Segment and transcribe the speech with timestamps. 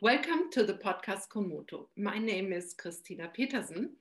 [0.00, 1.86] Welcome to the podcast Komoto.
[1.96, 3.96] My name is Christina Petersen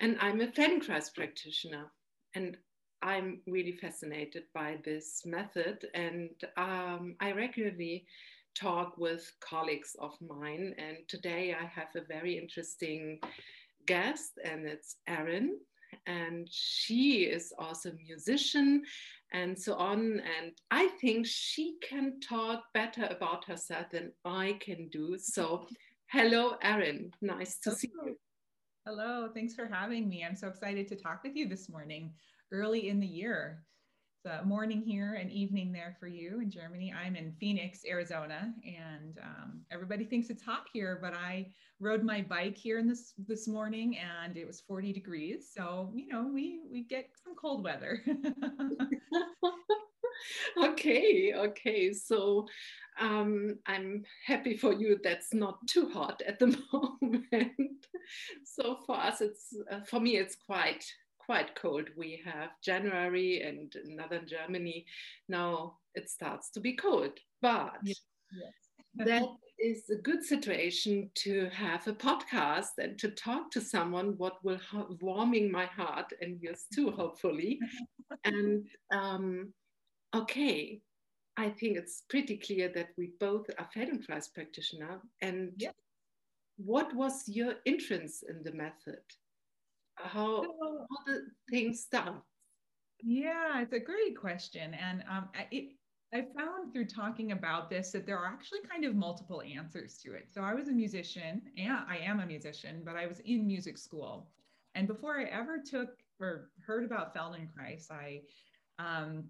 [0.00, 1.92] and I'm a Feldenkrais practitioner.
[2.34, 2.56] And
[3.02, 5.86] I'm really fascinated by this method.
[5.94, 8.04] And um, I regularly
[8.58, 10.74] talk with colleagues of mine.
[10.76, 13.20] And today I have a very interesting
[13.86, 15.56] guest, and it's Erin.
[16.06, 18.82] And she is also a musician
[19.32, 20.20] and so on.
[20.20, 25.16] And I think she can talk better about herself than I can do.
[25.18, 25.66] So,
[26.10, 27.12] hello, Erin.
[27.20, 28.16] Nice to see you.
[28.86, 30.24] Hello, thanks for having me.
[30.24, 32.12] I'm so excited to talk with you this morning,
[32.50, 33.62] early in the year.
[34.24, 36.92] It's morning here and evening there for you in Germany.
[36.92, 41.48] I'm in Phoenix, Arizona, and um, everybody thinks it's hot here, but I
[41.80, 45.50] rode my bike here in this this morning and it was 40 degrees.
[45.52, 48.00] So, you know, we we get some cold weather.
[50.62, 51.92] okay, okay.
[51.92, 52.46] So
[53.00, 57.86] um, I'm happy for you that's not too hot at the moment.
[58.44, 60.84] so for us, it's uh, for me, it's quite
[61.24, 61.88] quite cold.
[61.96, 64.86] We have January and in northern Germany
[65.28, 68.00] now it starts to be cold, but yes.
[68.32, 68.52] Yes.
[69.06, 74.42] that is a good situation to have a podcast and to talk to someone what
[74.42, 74.58] will
[75.00, 77.58] warming my heart and yours too hopefully
[78.24, 79.52] and um,
[80.14, 80.80] okay
[81.36, 85.74] i think it's pretty clear that we both are feldenkrais practitioner and yep.
[86.56, 89.02] what was your entrance in the method
[89.96, 92.22] how, how the things start
[93.02, 95.72] yeah it's a great question and um, it
[96.14, 100.12] I found through talking about this that there are actually kind of multiple answers to
[100.12, 100.28] it.
[100.30, 103.78] So I was a musician, and I am a musician, but I was in music
[103.78, 104.28] school.
[104.74, 105.88] And before I ever took
[106.20, 108.20] or heard about Feldenkrais, I,
[108.78, 109.24] um,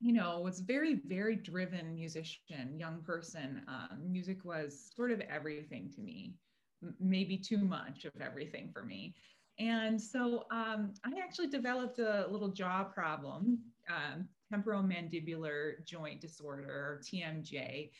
[0.00, 3.62] you know, was very, very driven musician, young person.
[3.66, 6.34] Um, music was sort of everything to me,
[6.82, 9.14] M- maybe too much of everything for me.
[9.60, 13.58] And so um, I actually developed a little jaw problem
[13.90, 17.90] um, temporomandibular joint disorder, TMJ.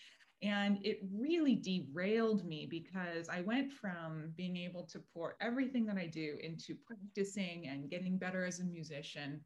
[0.43, 5.99] And it really derailed me because I went from being able to pour everything that
[5.99, 9.41] I do into practicing and getting better as a musician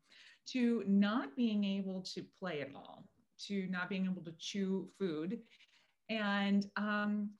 [0.50, 3.08] to not being able to play at all,
[3.46, 5.40] to not being able to chew food.
[6.10, 7.30] And um,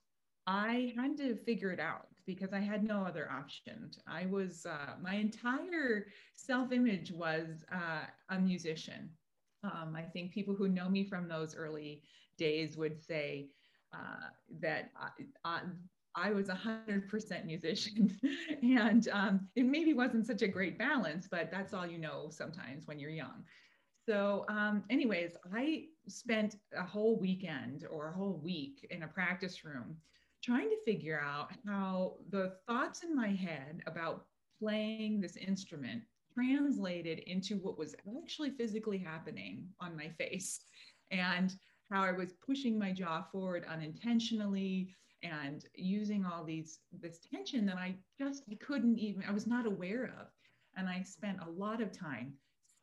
[0.47, 3.91] I had to figure it out because I had no other option.
[4.07, 9.09] I was, uh, my entire self image was uh, a musician.
[9.63, 12.03] Um, I think people who know me from those early
[12.37, 13.49] days would say
[13.93, 14.29] uh,
[14.61, 14.91] that
[15.43, 15.61] I,
[16.15, 18.15] I, was a hundred percent musician,
[18.61, 22.87] and um, it maybe wasn't such a great balance, but that's all you know sometimes
[22.87, 23.43] when you're young.
[24.05, 29.65] So, um, anyways, I spent a whole weekend or a whole week in a practice
[29.65, 29.97] room
[30.45, 34.25] trying to figure out how the thoughts in my head about
[34.61, 40.61] playing this instrument translated into what was actually physically happening on my face
[41.09, 41.55] and
[41.91, 47.77] how I was pushing my jaw forward unintentionally and using all these this tension that
[47.77, 50.27] I just I couldn't even I was not aware of.
[50.77, 52.33] And I spent a lot of time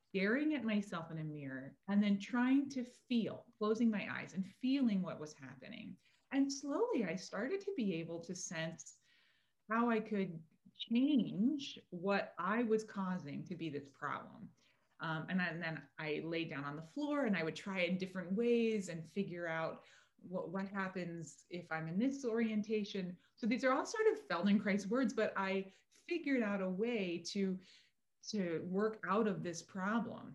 [0.08, 4.44] staring at myself in a mirror and then trying to feel closing my eyes and
[4.60, 5.94] feeling what was happening
[6.32, 8.96] and slowly I started to be able to sense
[9.70, 10.38] how I could
[10.90, 14.48] change what I was causing to be this problem.
[15.00, 17.98] Um, and, and, then I laid down on the floor and I would try in
[17.98, 19.80] different ways and figure out
[20.28, 23.16] what, what happens if I'm in this orientation.
[23.34, 25.66] So these are all sort of Feldenkrais words, but I
[26.08, 27.58] figured out a way to,
[28.30, 30.34] to work out of this problem.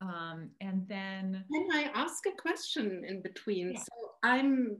[0.00, 1.44] Um, and then.
[1.52, 3.72] Can I ask a question in between?
[3.72, 3.80] Yeah.
[3.80, 4.78] So I'm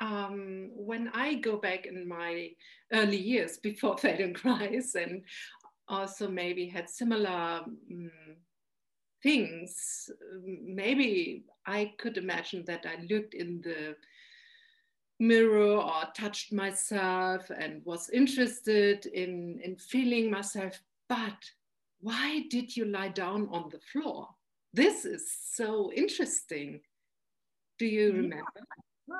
[0.00, 2.50] um, when I go back in my
[2.92, 5.22] early years before Feldenkrais and
[5.88, 8.10] also maybe had similar um,
[9.22, 10.10] things,
[10.42, 13.96] maybe I could imagine that I looked in the
[15.18, 20.80] mirror or touched myself and was interested in, in feeling myself.
[21.08, 21.44] But
[22.00, 24.28] why did you lie down on the floor?
[24.72, 26.80] This is so interesting.
[27.78, 28.46] Do you remember?
[28.56, 29.14] Yeah.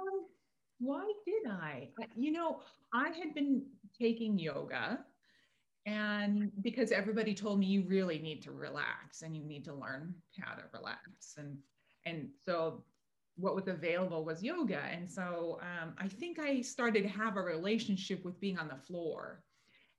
[0.80, 1.90] Why did I?
[2.16, 2.60] You know,
[2.92, 3.62] I had been
[3.98, 5.04] taking yoga
[5.86, 10.14] and because everybody told me you really need to relax and you need to learn
[10.38, 11.34] how to relax.
[11.38, 11.58] And
[12.06, 12.82] and so
[13.36, 14.82] what was available was yoga.
[14.90, 18.76] And so um, i think i started to have a relationship with being on the
[18.86, 19.42] floor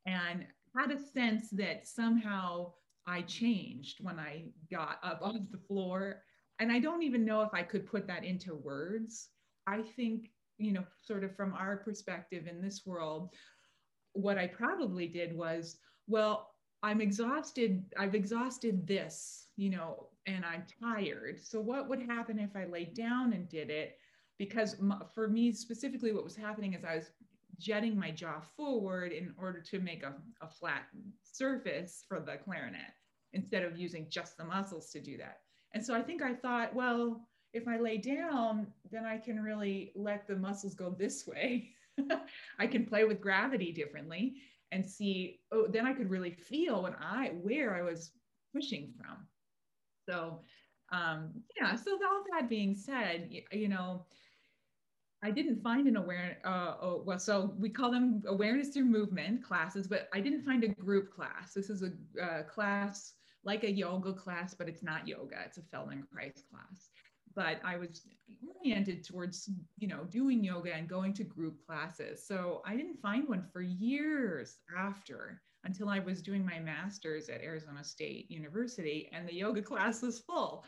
[0.06, 0.46] and
[0.76, 2.72] had a sense that somehow
[3.08, 6.24] i changed when i got up off the floor.
[6.60, 9.30] And i don't even know if i could put that into words.
[9.68, 10.30] I think
[10.62, 13.30] you know, sort of from our perspective in this world,
[14.14, 15.78] what I probably did was,
[16.08, 16.52] well,
[16.84, 17.84] I'm exhausted.
[17.98, 21.40] I've exhausted this, you know, and I'm tired.
[21.44, 23.98] So, what would happen if I laid down and did it?
[24.38, 24.76] Because
[25.14, 27.12] for me specifically, what was happening is I was
[27.60, 30.84] jetting my jaw forward in order to make a, a flat
[31.24, 32.94] surface for the clarinet
[33.34, 35.42] instead of using just the muscles to do that.
[35.74, 39.92] And so I think I thought, well, if I lay down, then I can really
[39.96, 41.70] let the muscles go this way.
[42.60, 44.36] I can play with gravity differently
[44.72, 48.12] and see, oh, then I could really feel when I, where I was
[48.54, 49.18] pushing from.
[50.08, 50.40] So,
[50.92, 54.06] um, yeah, so all that being said, you, you know,
[55.24, 56.38] I didn't find an awareness.
[56.44, 60.64] Uh, oh, well, so we call them awareness through movement classes, but I didn't find
[60.64, 61.54] a group class.
[61.54, 63.14] This is a uh, class
[63.44, 65.38] like a yoga class, but it's not yoga.
[65.46, 66.90] It's a Feldenkrais class.
[67.36, 68.02] But I was
[68.60, 72.26] oriented towards, you know, doing yoga and going to group classes.
[72.26, 77.42] So I didn't find one for years after until I was doing my master's at
[77.42, 80.66] Arizona State University and the yoga class was full.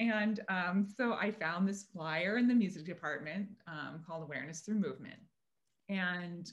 [0.00, 4.76] And um, so I found this flyer in the music department um, called Awareness Through
[4.76, 5.20] Movement.
[5.88, 6.50] And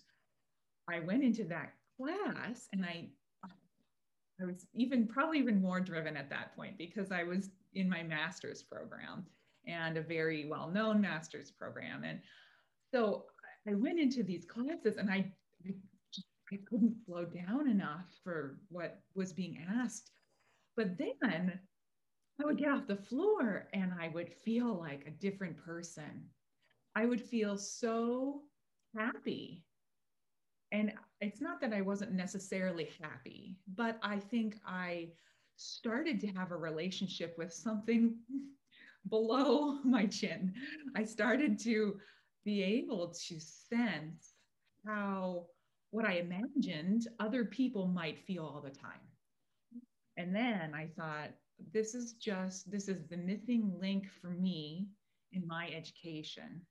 [0.89, 3.09] I went into that class and I
[4.41, 8.03] I was even probably even more driven at that point because I was in my
[8.03, 9.25] master's program
[9.67, 12.03] and a very well-known master's program.
[12.03, 12.19] And
[12.93, 13.25] so
[13.67, 15.31] I went into these classes and I
[16.51, 20.11] I couldn't slow down enough for what was being asked.
[20.75, 21.59] But then
[22.41, 26.25] I would get off the floor and I would feel like a different person.
[26.95, 28.41] I would feel so
[28.97, 29.63] happy.
[30.71, 35.09] And it's not that I wasn't necessarily happy, but I think I
[35.55, 38.15] started to have a relationship with something
[39.09, 40.53] below my chin.
[40.95, 41.97] I started to
[42.45, 44.33] be able to sense
[44.85, 45.45] how
[45.91, 49.01] what I imagined other people might feel all the time.
[50.17, 51.29] And then I thought,
[51.73, 54.87] this is just, this is the missing link for me
[55.33, 56.61] in my education.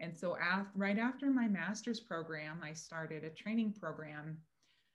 [0.00, 4.38] And so, after, right after my master's program, I started a training program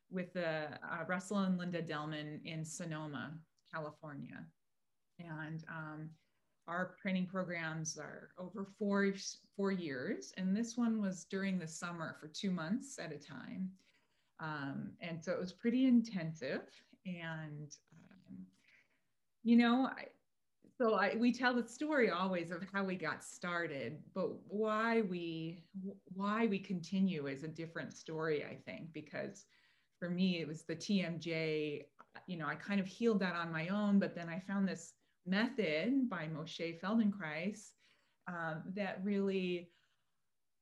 [0.10, 3.34] with the uh, Russell and Linda Delman in Sonoma,
[3.74, 4.46] California.
[5.20, 6.10] And um,
[6.68, 9.14] our training programs are over four,
[9.56, 10.34] four years.
[10.38, 13.70] And this one was during the summer for two months at a time.
[14.40, 16.62] Um, and so it was pretty intensive.
[17.06, 18.38] And, um,
[19.44, 20.06] you know, I,
[20.78, 25.64] so I, we tell the story always of how we got started, but why we
[26.14, 29.46] why we continue is a different story, I think, because
[29.98, 31.86] for me it was the TMJ.
[32.28, 34.94] You know, I kind of healed that on my own, but then I found this
[35.28, 37.72] method by Moshe Feldenkrais
[38.28, 39.70] um, that really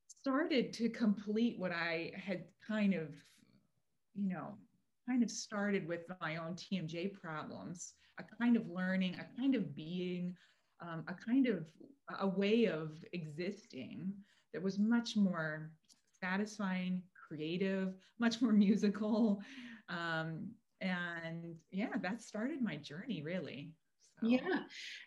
[0.08, 3.10] started to complete what I had kind of,
[4.16, 4.56] you know,
[5.08, 9.76] kind of started with my own TMJ problems, a kind of learning, a kind of
[9.76, 10.36] being,
[10.82, 11.66] um, a kind of
[12.20, 14.12] a way of existing
[14.54, 15.72] that was much more
[16.20, 19.42] satisfying, creative, much more musical.
[19.90, 20.50] Um,
[20.82, 23.72] and yeah, that started my journey really.
[24.22, 24.28] So.
[24.28, 24.62] Yeah,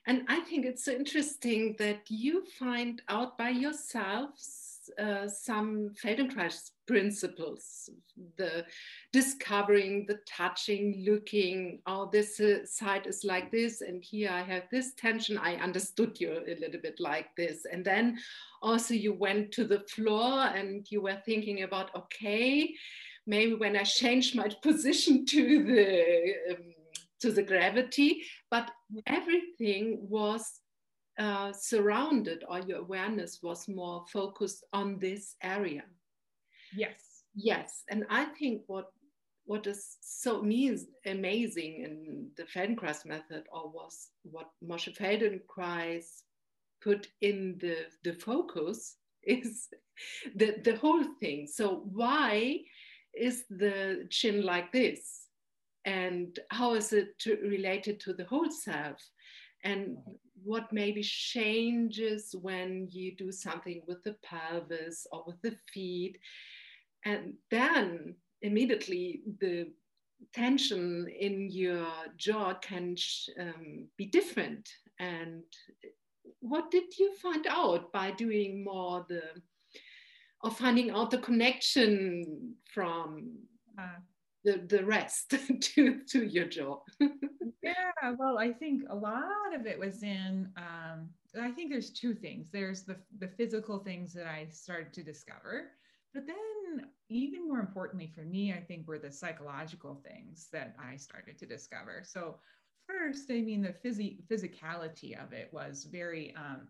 [0.06, 4.69] and I think it's so interesting that you find out by yourselves
[4.99, 7.91] uh, some Feldenkrais principles,
[8.36, 8.65] the
[9.12, 14.65] discovering, the touching, looking, oh, this uh, side is like this, and here I have
[14.70, 15.38] this tension.
[15.38, 17.67] I understood you a little bit like this.
[17.70, 18.19] And then
[18.62, 22.74] also you went to the floor and you were thinking about, okay,
[23.27, 26.74] maybe when I change my position to the um,
[27.20, 28.70] to the gravity, but
[29.06, 30.60] everything was
[31.19, 35.82] uh, surrounded or your awareness was more focused on this area.
[36.75, 37.25] Yes.
[37.34, 37.82] Yes.
[37.89, 38.87] And I think what
[39.48, 46.05] what is so means amazing in the Feldenkrais method or was what Moshe Feldenkrais
[46.82, 49.69] put in the, the focus is
[50.37, 51.46] the, the whole thing.
[51.46, 52.60] So why
[53.15, 55.28] is the chin like this?
[55.89, 59.01] And how is it to, related to the whole self?
[59.65, 59.97] And
[60.45, 66.19] what maybe changes when you do something with the pelvis or with the feet.
[67.07, 69.71] And then immediately the
[70.35, 71.87] tension in your
[72.19, 72.95] jaw can
[73.41, 74.69] um, be different.
[74.99, 75.43] And
[76.41, 79.23] what did you find out by doing more the,
[80.43, 83.39] or finding out the connection from
[83.81, 84.01] uh,
[84.48, 86.81] the, the rest to, to your job?
[87.62, 91.08] yeah, well, I think a lot of it was in um,
[91.40, 92.48] I think there's two things.
[92.50, 95.72] There's the the physical things that I started to discover,
[96.14, 100.96] but then even more importantly for me, I think were the psychological things that I
[100.96, 102.02] started to discover.
[102.05, 102.36] So
[102.86, 106.69] first, I mean, the phys- physicality of it was very um,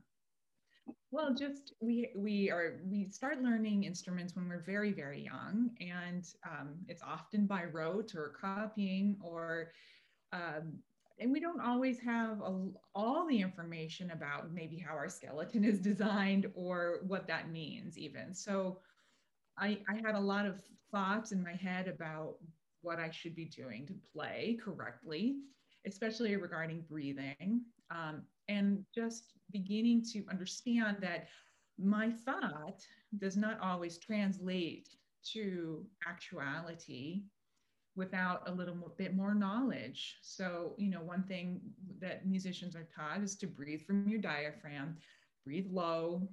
[1.10, 1.34] well.
[1.34, 6.74] Just we we are we start learning instruments when we're very very young, and um,
[6.88, 9.72] it's often by rote or copying or
[10.32, 10.78] um,
[11.20, 15.80] and we don't always have a, all the information about maybe how our skeleton is
[15.80, 18.78] designed or what that means even so
[19.58, 20.60] I, I had a lot of
[20.92, 22.36] thoughts in my head about
[22.82, 25.36] what i should be doing to play correctly
[25.86, 31.28] especially regarding breathing um, and just beginning to understand that
[31.78, 32.82] my thought
[33.18, 34.88] does not always translate
[35.32, 37.22] to actuality
[37.96, 40.18] without a little more, bit more knowledge.
[40.22, 41.60] So, you know, one thing
[42.00, 44.96] that musicians are taught is to breathe from your diaphragm,
[45.44, 46.28] breathe low,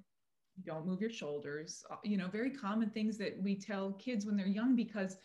[0.64, 4.38] don't move your shoulders, uh, you know, very common things that we tell kids when
[4.38, 5.18] they're young because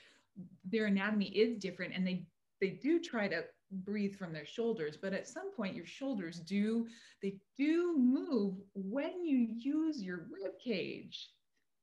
[0.64, 2.26] their anatomy is different and they
[2.60, 6.86] they do try to breathe from their shoulders but at some point your shoulders do
[7.22, 11.30] they do move when you use your rib cage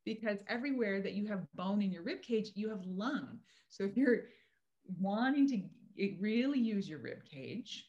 [0.06, 3.40] because everywhere that you have bone in your rib cage you have lung
[3.70, 4.24] so if you're
[5.00, 7.88] wanting to really use your rib cage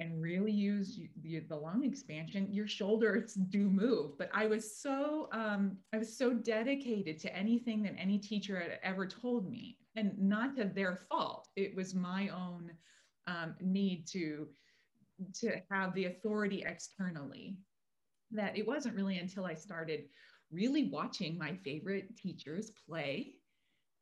[0.00, 4.16] and really use the, the lung expansion, your shoulders do move.
[4.18, 8.78] But I was so um, I was so dedicated to anything that any teacher had
[8.82, 11.48] ever told me, and not to their fault.
[11.56, 12.70] It was my own
[13.26, 14.48] um, need to
[15.34, 17.58] to have the authority externally.
[18.30, 20.04] That it wasn't really until I started
[20.50, 23.34] really watching my favorite teachers play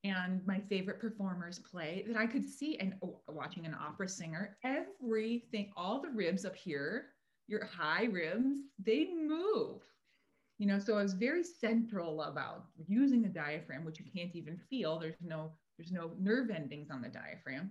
[0.05, 4.57] and my favorite performers play that I could see and oh, watching an opera singer,
[4.65, 7.07] everything, all the ribs up here,
[7.49, 9.83] your high ribs, they move.
[10.59, 14.59] You know, so I was very central about using the diaphragm, which you can't even
[14.71, 14.99] feel.
[14.99, 17.71] There's no, there's no nerve endings on the diaphragm.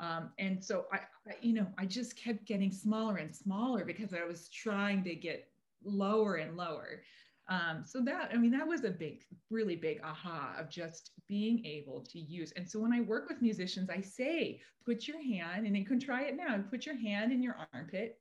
[0.00, 4.14] Um, and so I, I, you know, I just kept getting smaller and smaller because
[4.14, 5.48] I was trying to get
[5.82, 7.02] lower and lower.
[7.48, 11.64] Um, so that, I mean, that was a big, really big aha of just being
[11.64, 12.52] able to use.
[12.56, 15.98] And so when I work with musicians, I say, put your hand, and you can
[15.98, 18.18] try it now, and put your hand in your armpit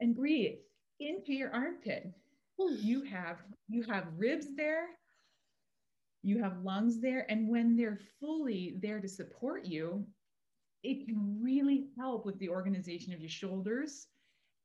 [0.00, 0.58] and breathe
[1.00, 2.10] into your armpit.
[2.56, 4.86] You have you have ribs there,
[6.24, 10.06] you have lungs there, and when they're fully there to support you,
[10.82, 14.06] it can really help with the organization of your shoulders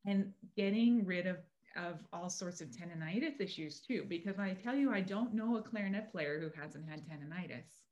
[0.05, 1.37] and getting rid of
[1.75, 5.61] of all sorts of tendonitis issues too, because I tell you, I don't know a
[5.61, 7.83] clarinet player who hasn't had tendonitis.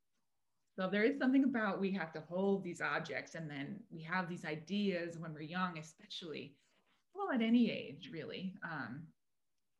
[0.76, 4.28] So there is something about we have to hold these objects and then we have
[4.28, 6.56] these ideas when we're young, especially,
[7.14, 8.54] well, at any age, really.
[8.64, 9.02] Um,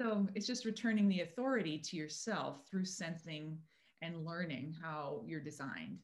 [0.01, 3.59] so it's just returning the authority to yourself through sensing
[4.03, 5.99] and learning how you're designed.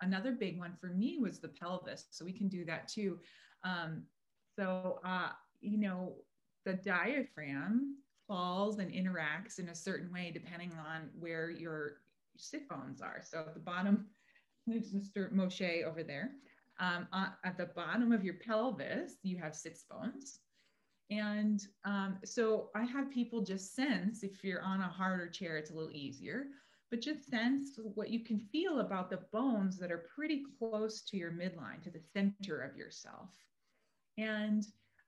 [0.00, 2.06] Another big one for me was the pelvis.
[2.10, 3.18] So we can do that too.
[3.64, 4.04] Um,
[4.56, 6.14] so, uh, you know,
[6.64, 11.96] the diaphragm falls and interacts in a certain way depending on where your
[12.36, 13.22] sit bones are.
[13.24, 14.06] So at the bottom,
[14.66, 15.32] there's Mr.
[15.32, 16.32] Moshe over there.
[16.80, 17.08] Um,
[17.44, 20.40] at the bottom of your pelvis, you have sits bones.
[21.10, 25.70] And um, so I have people just sense if you're on a harder chair, it's
[25.70, 26.46] a little easier,
[26.90, 31.16] but just sense what you can feel about the bones that are pretty close to
[31.16, 33.30] your midline, to the center of yourself.
[34.16, 34.64] And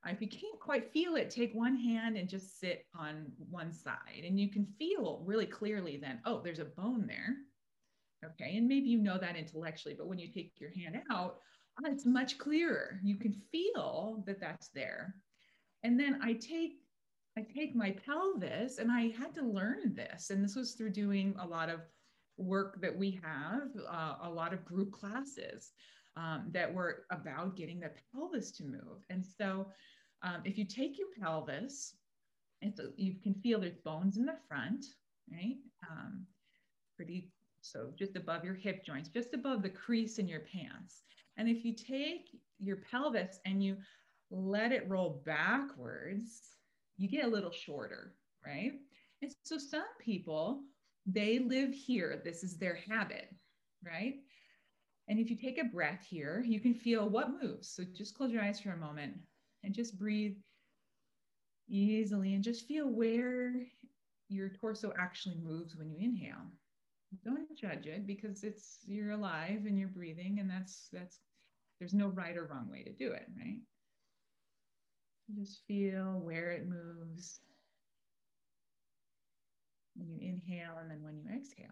[0.06, 4.24] if you can't quite feel it, take one hand and just sit on one side.
[4.24, 7.36] And you can feel really clearly then, oh, there's a bone there.
[8.24, 8.56] Okay.
[8.56, 11.38] And maybe you know that intellectually, but when you take your hand out,
[11.86, 13.00] it's much clearer.
[13.02, 15.14] You can feel that that's there.
[15.82, 16.79] And then I take
[17.38, 20.30] I take my pelvis and I had to learn this.
[20.30, 21.80] And this was through doing a lot of
[22.36, 25.72] work that we have, uh, a lot of group classes
[26.16, 29.04] um, that were about getting the pelvis to move.
[29.10, 29.68] And so
[30.22, 31.94] um, if you take your pelvis,
[32.96, 34.84] you can feel there's bones in the front,
[35.30, 35.56] right?
[35.90, 36.26] Um,
[36.96, 37.30] pretty,
[37.62, 41.02] so just above your hip joints, just above the crease in your pants.
[41.36, 42.26] And if you take
[42.58, 43.76] your pelvis and you
[44.30, 46.58] let it roll backwards,
[47.00, 48.14] you get a little shorter,
[48.46, 48.72] right?
[49.22, 50.64] And so some people,
[51.06, 52.20] they live here.
[52.22, 53.34] This is their habit,
[53.84, 54.16] right?
[55.08, 57.70] And if you take a breath here, you can feel what moves.
[57.70, 59.14] So just close your eyes for a moment
[59.64, 60.36] and just breathe
[61.70, 63.54] easily and just feel where
[64.28, 66.52] your torso actually moves when you inhale.
[67.24, 71.18] Don't judge it because it's you're alive and you're breathing and that's that's
[71.78, 73.58] there's no right or wrong way to do it, right?
[75.38, 77.40] Just feel where it moves
[79.94, 81.68] when you inhale and then when you exhale.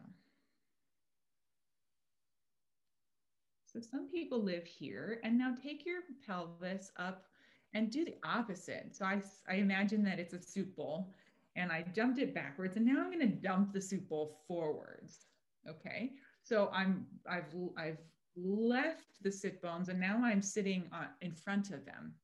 [3.73, 7.27] So some people live here and now take your pelvis up
[7.75, 8.97] and do the opposite.
[8.97, 11.13] So I, I imagine that it's a soup bowl
[11.57, 15.27] and I dumped it backwards and now I'm going to dump the soup bowl forwards.
[15.69, 16.13] Okay.
[16.43, 17.99] So I'm, I've, I've
[18.37, 22.15] left the sit bones and now I'm sitting on, in front of them.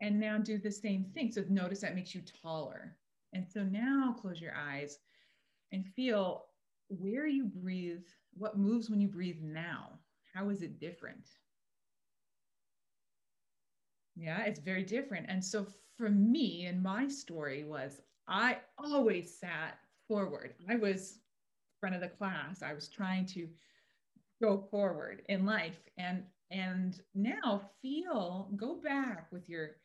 [0.00, 1.30] And now do the same thing.
[1.32, 2.96] So notice that makes you taller.
[3.32, 4.98] And so now close your eyes
[5.72, 6.46] and feel
[6.88, 9.98] where you breathe, what moves when you breathe now.
[10.32, 11.28] How is it different?
[14.16, 15.26] Yeah, it's very different.
[15.28, 20.54] And so for me and my story was I always sat forward.
[20.68, 21.20] I was
[21.80, 22.62] front of the class.
[22.62, 23.48] I was trying to
[24.40, 29.76] go forward in life and and now feel go back with your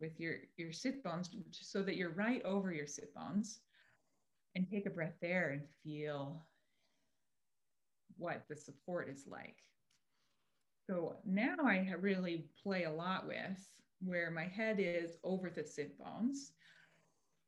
[0.00, 3.60] with your your sit bones so that you're right over your sit bones.
[4.56, 6.44] And take a breath there and feel
[8.18, 9.58] what the support is like.
[10.88, 13.70] So now i really play a lot with
[14.02, 16.52] where my head is over the sit bones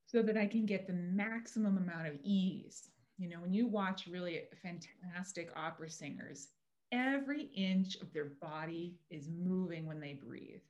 [0.06, 2.90] so that i can get the maximum amount of ease.
[3.18, 6.48] You know, when you watch really fantastic opera singers,
[6.92, 10.62] every inch of their body is moving when they breathe.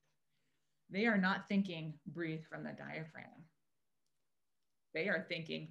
[0.92, 3.44] They are not thinking, breathe from the diaphragm.
[4.94, 5.68] They are thinking,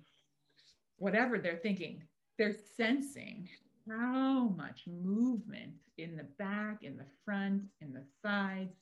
[0.98, 2.02] whatever they're thinking,
[2.40, 3.48] they're sensing
[3.88, 8.76] how much movement in the back, in the front, in the sides,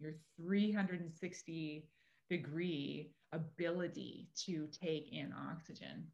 [0.00, 1.86] your 360
[2.30, 6.06] degree ability to take in oxygen.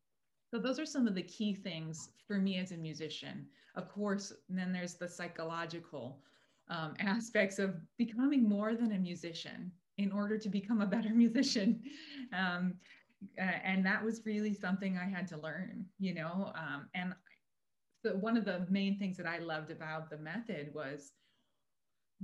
[0.51, 3.47] So those are some of the key things for me as a musician.
[3.77, 6.19] Of course, then there's the psychological
[6.71, 11.83] um, aspects of becoming more than a musician in order to become a better musician.
[12.33, 12.75] Um,
[13.39, 16.53] uh, and that was really something I had to learn, you know.
[16.55, 17.15] Um, and
[18.19, 21.13] one of the main things that I loved about the method was,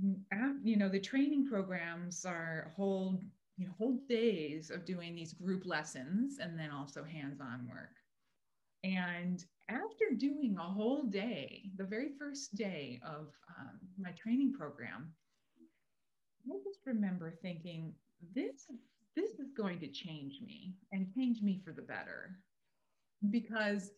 [0.03, 0.17] mm,
[0.63, 3.21] you know, the training programs are whole,
[3.57, 7.95] you know, whole days of doing these group lessons and then also hands-on work.
[8.83, 13.27] And after doing a whole day, the very first day of
[13.59, 15.13] um, my training program,
[16.49, 17.93] I just remember thinking,
[18.33, 18.67] this,
[19.15, 22.39] this is going to change me and change me for the better.
[23.29, 23.91] Because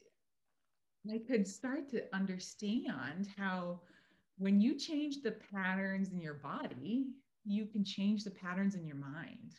[1.11, 3.81] I could start to understand how
[4.37, 7.07] when you change the patterns in your body,
[7.45, 9.55] you can change the patterns in your mind.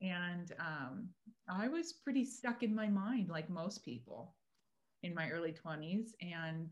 [0.00, 1.08] And um,
[1.48, 4.34] I was pretty stuck in my mind, like most people
[5.06, 6.08] in my early 20s.
[6.20, 6.68] And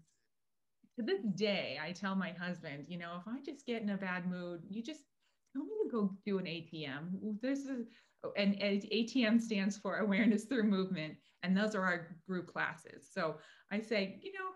[0.97, 3.97] to this day, I tell my husband, you know, if I just get in a
[3.97, 5.01] bad mood, you just
[5.53, 7.41] tell me to go do an ATM.
[7.41, 7.87] This is,
[8.37, 11.15] and, ATM stands for Awareness Through Movement.
[11.43, 13.09] And those are our group classes.
[13.13, 13.37] So
[13.71, 14.51] I say, you know,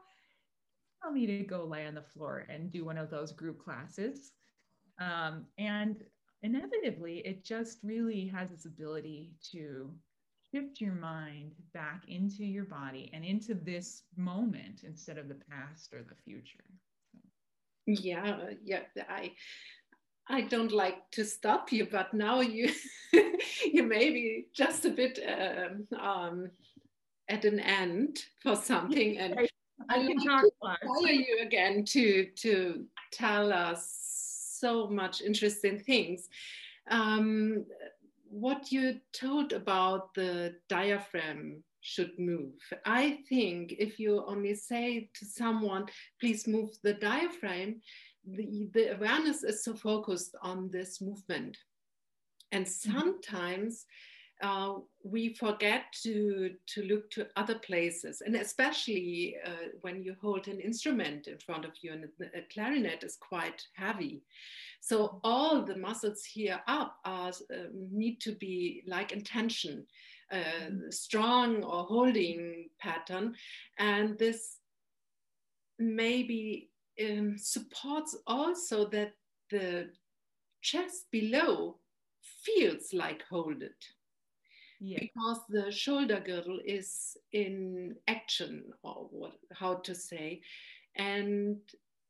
[1.02, 4.32] tell me to go lay on the floor and do one of those group classes.
[5.00, 6.02] Um, and
[6.42, 9.92] inevitably, it just really has this ability to
[10.52, 15.92] shift your mind back into your body and into this moment instead of the past
[15.92, 16.64] or the future.
[17.86, 19.32] Yeah, yeah, I
[20.28, 22.70] I don't like to stop you, but now you
[23.12, 26.50] you may be just a bit um, um,
[27.28, 29.38] at an end for something, and
[29.88, 30.18] I can
[30.62, 33.98] like to you again to to tell us
[34.60, 36.28] so much interesting things.
[36.90, 37.64] Um,
[38.30, 42.54] what you told about the diaphragm should move.
[42.84, 45.86] I think if you only say to someone,
[46.20, 47.80] please move the diaphragm,
[48.26, 51.56] the, the awareness is so focused on this movement.
[52.52, 52.92] And mm-hmm.
[52.92, 53.86] sometimes
[54.40, 58.22] uh, we forget to, to look to other places.
[58.24, 63.02] And especially uh, when you hold an instrument in front of you, and a clarinet
[63.02, 64.22] is quite heavy.
[64.80, 69.84] So all the muscles here up are, uh, need to be like intention,
[70.30, 70.90] uh, mm-hmm.
[70.90, 73.34] strong or holding pattern.
[73.78, 74.58] And this
[75.80, 76.70] maybe
[77.02, 79.14] um, supports also that
[79.50, 79.90] the
[80.62, 81.78] chest below
[82.44, 83.84] feels like hold it
[84.80, 84.98] yeah.
[85.00, 90.40] because the shoulder girdle is in action or what how to say
[90.96, 91.56] and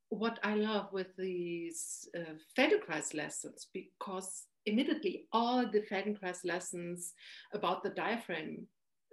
[0.09, 7.13] what i love with these uh, feldenkrais lessons because immediately all the feldenkrais lessons
[7.53, 8.65] about the diaphragm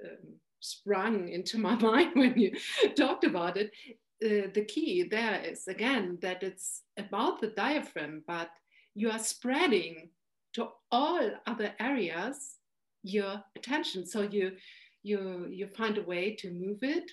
[0.05, 2.53] um, sprung into my mind when you
[2.97, 3.71] talked about it
[4.25, 8.51] uh, the key there is again that it's about the diaphragm but
[8.95, 10.09] you are spreading
[10.55, 12.56] to all other areas
[13.07, 14.07] your attention.
[14.07, 14.53] So you
[15.03, 17.11] you you find a way to move it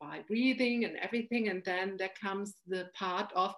[0.00, 3.54] by breathing and everything, and then there comes the part of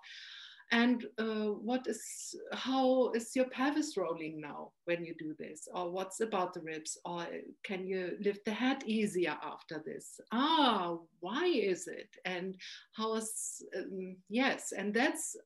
[0.72, 5.68] and uh, what is how is your pelvis rolling now when you do this?
[5.72, 6.96] Or what's about the ribs?
[7.04, 7.26] Or
[7.62, 10.18] can you lift the head easier after this?
[10.32, 12.08] Ah why is it?
[12.24, 12.56] And
[12.92, 15.36] how is um, yes and that's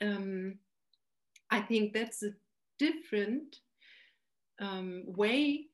[0.00, 0.54] um,
[1.50, 2.30] i think that's a
[2.78, 3.56] different
[4.60, 5.66] um, way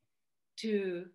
[0.57, 1.05] to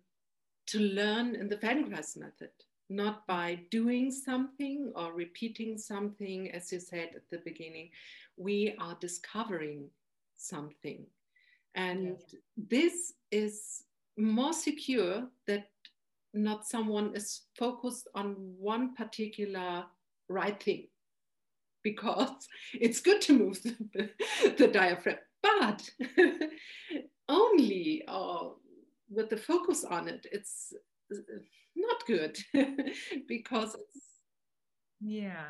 [0.67, 2.51] to learn in the feldenkrais method
[2.91, 7.89] not by doing something or repeating something, as you said at the beginning.
[8.35, 9.89] We are discovering
[10.35, 11.05] something.
[11.73, 12.17] And
[12.57, 13.85] this is
[14.17, 15.69] more secure that
[16.33, 19.85] not someone is focused on one particular
[20.27, 20.87] right thing
[21.83, 24.09] because it's good to move the,
[24.57, 25.89] the diaphragm, but
[27.29, 28.49] only uh,
[29.11, 30.73] with the focus on it, it's
[31.75, 32.37] not good
[33.27, 33.75] because
[34.99, 35.45] yeah.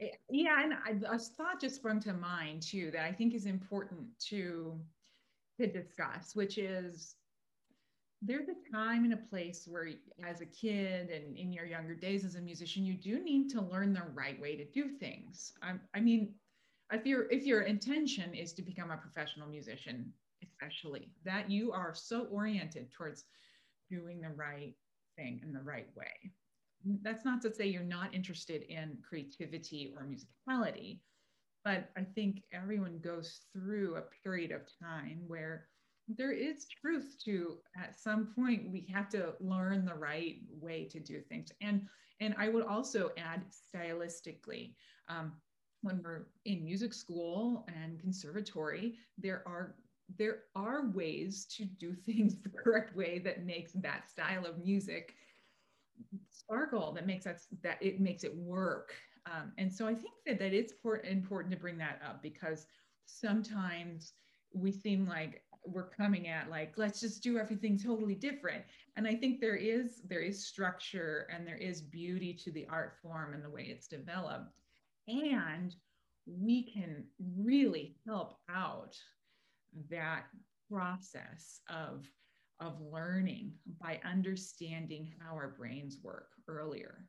[0.00, 3.46] Eh, yeah and I, a thought just sprung to mind too that i think is
[3.46, 4.80] important to
[5.60, 7.16] to discuss which is
[8.22, 9.88] there's a time and a place where
[10.24, 13.60] as a kid and in your younger days as a musician you do need to
[13.60, 15.52] learn the right way to do things.
[15.60, 16.32] I, I mean
[16.92, 21.94] if your if your intention is to become a professional musician especially that you are
[21.94, 23.24] so oriented towards
[23.90, 24.74] doing the right
[25.16, 26.32] thing in the right way.
[27.02, 30.98] That's not to say you're not interested in creativity or musicality,
[31.64, 35.68] but I think everyone goes through a period of time where
[36.08, 40.98] there is truth to at some point we have to learn the right way to
[40.98, 41.86] do things and
[42.20, 44.74] and i would also add stylistically
[45.08, 45.32] um,
[45.82, 49.76] when we're in music school and conservatory there are
[50.18, 55.14] there are ways to do things the correct way that makes that style of music
[56.30, 58.94] sparkle that makes us that it makes it work.
[59.26, 60.74] Um, and so i think that that it's
[61.08, 62.66] important to bring that up because
[63.06, 64.14] sometimes
[64.52, 68.64] we seem like we're coming at like let's just do everything totally different.
[68.96, 72.94] And i think there is there is structure and there is beauty to the art
[73.00, 74.58] form and the way it's developed.
[75.06, 75.74] And
[76.26, 77.04] we can
[77.38, 78.96] really help out
[79.90, 80.24] that
[80.70, 82.06] process of
[82.60, 87.08] of learning by understanding how our brains work earlier.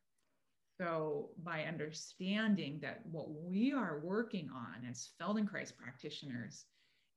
[0.81, 6.65] So, by understanding that what we are working on as Feldenkrais practitioners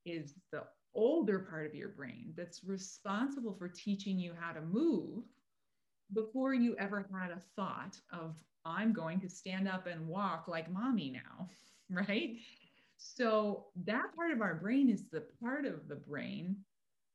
[0.05, 5.25] is the older part of your brain that's responsible for teaching you how to move
[6.13, 10.71] before you ever had a thought of, I'm going to stand up and walk like
[10.71, 11.49] mommy now,
[11.91, 12.37] right?
[12.97, 16.57] So that part of our brain is the part of the brain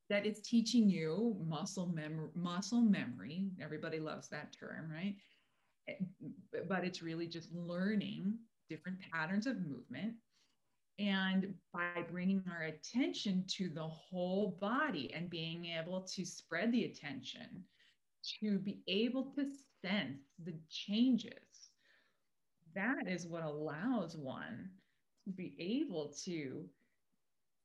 [0.10, 3.50] that is teaching you muscle memory, muscle memory.
[3.62, 5.16] Everybody loves that term, right?
[5.88, 5.94] Eh,
[6.68, 8.38] but it's really just learning
[8.70, 10.14] different patterns of movement.
[11.00, 16.86] And by bringing our attention to the whole body and being able to spread the
[16.86, 17.64] attention,
[18.40, 19.46] to be able to
[19.82, 21.72] sense the changes,
[22.76, 24.70] that is what allows one
[25.36, 26.66] be able to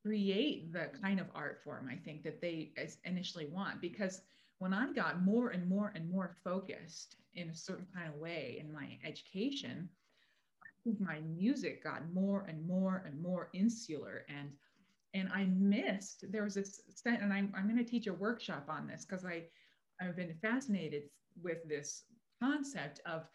[0.03, 2.73] create the kind of art form I think that they
[3.05, 3.81] initially want.
[3.81, 4.21] Because
[4.59, 8.59] when I got more and more and more focused in a certain kind of way
[8.61, 9.89] in my education,
[10.63, 14.51] I think my music got more and more and more insular and
[15.15, 18.87] and I missed there was this and I'm, I'm going to teach a workshop on
[18.87, 19.45] this because I
[20.01, 21.05] I've been fascinated
[21.43, 22.05] with this
[22.41, 23.27] concept of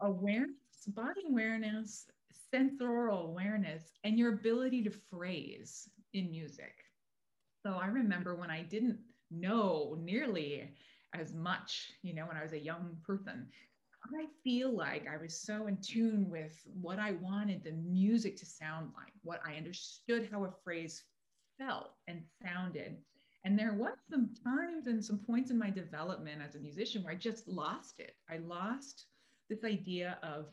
[0.00, 0.56] awareness,
[0.88, 2.06] body awareness,
[2.50, 6.74] sensorial awareness and your ability to phrase in music.
[7.62, 8.98] So I remember when I didn't
[9.30, 10.70] know nearly
[11.14, 13.46] as much, you know, when I was a young person,
[14.18, 18.46] I feel like I was so in tune with what I wanted the music to
[18.46, 21.04] sound like, what I understood how a phrase
[21.58, 22.96] felt and sounded.
[23.44, 27.12] And there was some times and some points in my development as a musician where
[27.12, 28.16] I just lost it.
[28.30, 29.06] I lost
[29.48, 30.46] this idea of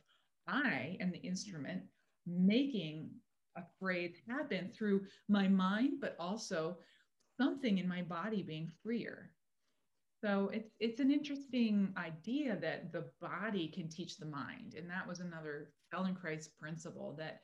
[0.50, 1.84] I am the instrument
[2.26, 3.12] making
[3.56, 6.78] a phrase happen through my mind, but also
[7.40, 9.32] something in my body being freer.
[10.22, 15.08] So it's it's an interesting idea that the body can teach the mind, and that
[15.08, 17.42] was another Feldenkrais principle that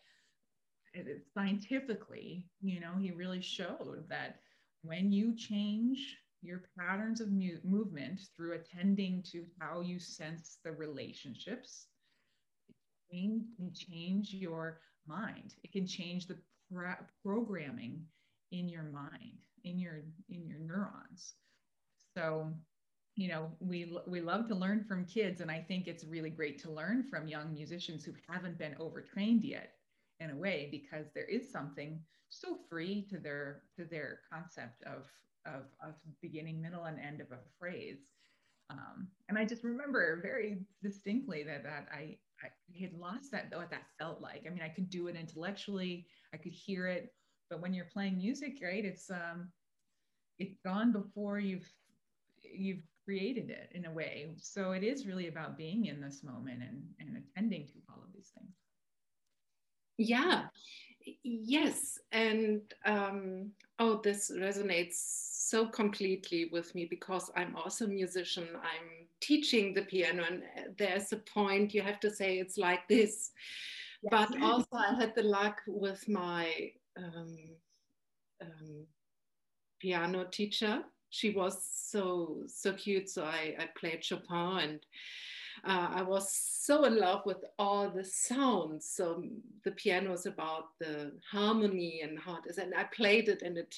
[0.94, 4.40] it, scientifically, you know, he really showed that
[4.82, 10.72] when you change your patterns of mu- movement through attending to how you sense the
[10.72, 11.88] relationships
[13.16, 15.56] can change your mind.
[15.64, 16.38] It can change the
[17.24, 18.06] programming
[18.52, 21.36] in your mind, in your in your neurons.
[22.18, 22.54] So,
[23.16, 26.62] you know, we we love to learn from kids, and I think it's really great
[26.64, 29.72] to learn from young musicians who haven't been overtrained yet,
[30.20, 32.00] in a way, because there is something
[32.30, 35.04] so free to their to their concept of
[35.46, 38.00] of, of beginning, middle, and end of a phrase.
[38.70, 43.70] Um, and I just remember very distinctly that that I, I had lost that what
[43.72, 44.44] that felt like.
[44.46, 47.14] I mean, I could do it intellectually, I could hear it,
[47.50, 49.50] but when you're playing music, right, it's um,
[50.40, 51.70] it's gone before you've
[52.44, 54.28] you've created it in a way.
[54.38, 58.14] So it is really about being in this moment and and attending to all of
[58.14, 58.56] these things.
[59.98, 60.46] Yeah,
[61.24, 64.96] yes, and um, oh, this resonates
[65.48, 68.48] so completely with me because I'm also a musician.
[68.56, 72.88] I'm teaching the piano, and uh, there's a point you have to say it's like
[72.88, 73.32] this.
[74.04, 74.12] Yes.
[74.12, 77.38] But also, I had the luck with my um,
[78.42, 78.86] um,
[79.80, 80.84] piano teacher.
[81.10, 83.10] She was so so cute.
[83.10, 84.80] So I, I played Chopin, and
[85.64, 88.90] uh, I was so in love with all the sounds.
[88.90, 89.24] So
[89.64, 93.58] the piano is about the harmony and how it is, and I played it, and
[93.58, 93.76] it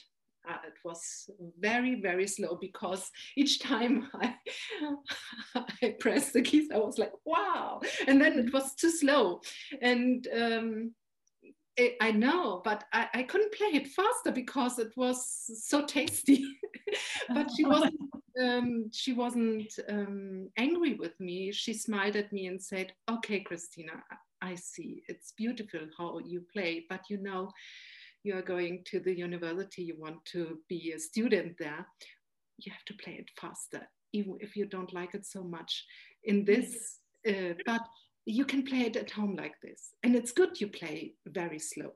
[0.49, 1.29] uh, it was
[1.59, 4.35] very very slow because each time I,
[5.83, 7.81] I pressed the keys I was like wow.
[8.07, 9.41] And then it was too slow.
[9.81, 10.93] And um,
[11.75, 15.25] it, I know but I, I couldn't play it faster because it was
[15.63, 16.45] so tasty.
[17.29, 17.99] But she wasn't
[18.41, 21.51] um, she wasn't um, angry with me.
[21.51, 24.03] She smiled at me and said okay Christina
[24.41, 25.03] I see.
[25.07, 27.51] It's beautiful how you play but you know
[28.27, 31.87] you are going to the university, you want to be a student there,
[32.57, 35.85] you have to play it faster, even if you don't like it so much
[36.25, 36.99] in this.
[37.27, 37.81] Uh, but
[38.25, 39.93] you can play it at home like this.
[40.03, 41.93] And it's good you play very slow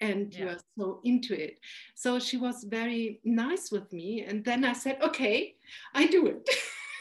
[0.00, 0.40] and yeah.
[0.40, 1.58] you are so into it.
[1.94, 4.24] So she was very nice with me.
[4.26, 5.54] And then I said, okay,
[5.94, 6.50] I do it.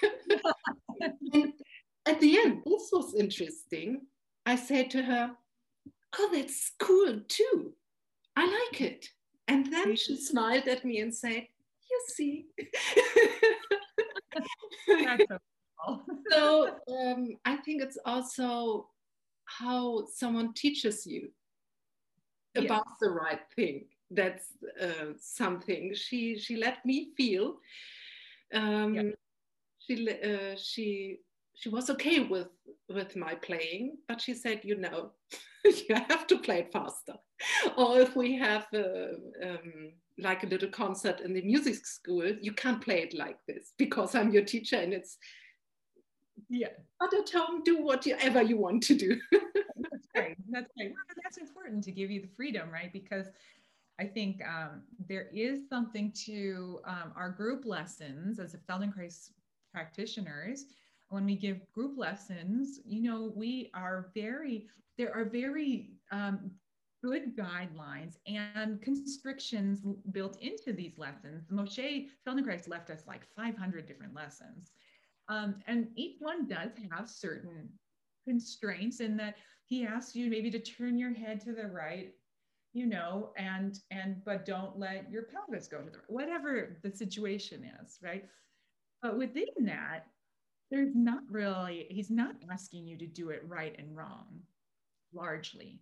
[1.33, 1.53] and
[2.05, 4.01] at the end, this was interesting.
[4.45, 5.31] I said to her,
[6.19, 7.73] oh, that's cool too.
[8.35, 9.09] I like it.
[9.47, 11.47] And then she smiled at me and said,
[11.89, 12.45] You see.
[16.31, 18.89] so um, I think it's also
[19.45, 21.29] how someone teaches you
[22.55, 22.97] about yes.
[23.01, 23.85] the right thing.
[24.09, 24.47] That's
[24.81, 27.57] uh, something she she let me feel.
[28.53, 29.11] Um, yeah.
[29.79, 31.19] She uh, she
[31.53, 32.47] she was okay with
[32.89, 35.11] with my playing, but she said, you know,
[35.65, 37.15] you have to play it faster.
[37.77, 42.51] or if we have a, um, like a little concert in the music school, you
[42.51, 45.17] can't play it like this because I'm your teacher and it's
[46.49, 46.69] yeah.
[46.99, 49.19] But at home, do whatever you want to do.
[49.31, 50.35] that's great.
[50.49, 50.91] That's great.
[50.91, 52.91] Well, that's important to give you the freedom, right?
[52.91, 53.27] Because
[53.99, 59.29] I think um, there is something to um, our group lessons as a Feldenkrais
[59.73, 60.65] practitioners.
[61.11, 66.51] When we give group lessons, you know, we are very, there are very um,
[67.03, 71.49] good guidelines and constrictions built into these lessons.
[71.51, 74.71] Moshe Feldenkrais left us like 500 different lessons.
[75.27, 77.67] Um, and each one does have certain
[78.25, 82.13] constraints in that he asks you maybe to turn your head to the right
[82.73, 87.69] you know and and but don't let your pelvis go to the whatever the situation
[87.83, 88.25] is right
[89.01, 90.05] but within that
[90.71, 94.39] there's not really he's not asking you to do it right and wrong
[95.13, 95.81] largely.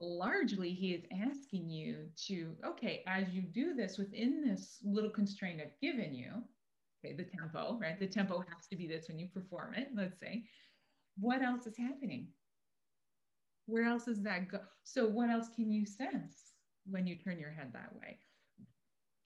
[0.00, 5.60] Largely he is asking you to okay as you do this within this little constraint
[5.60, 6.30] i've given you
[7.04, 7.98] okay the tempo right?
[7.98, 10.44] The tempo has to be this when you perform it let's say.
[11.18, 12.28] What else is happening?
[13.66, 14.60] Where else is that go?
[14.84, 16.54] So what else can you sense
[16.86, 18.18] when you turn your head that way?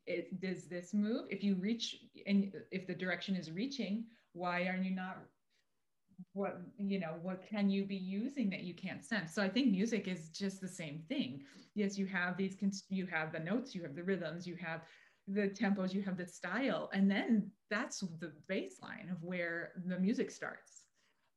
[0.06, 4.04] It, does this move if you reach and if the direction is reaching
[4.34, 5.18] why are you not
[6.32, 9.34] what you know what can you be using that you can't sense?
[9.34, 11.42] So i think music is just the same thing.
[11.74, 12.56] Yes you have these
[12.88, 14.82] you have the notes you have the rhythms you have
[15.26, 20.30] the tempos you have the style and then that's the baseline of where the music
[20.30, 20.82] starts.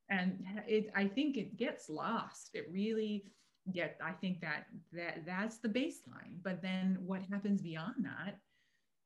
[0.09, 2.51] And it i think it gets lost.
[2.53, 3.25] It really
[3.73, 6.41] get i think that that that's the baseline.
[6.43, 8.39] But then what happens beyond that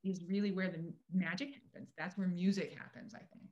[0.04, 1.94] is really where the magic happens.
[1.98, 3.51] That's where music happens i think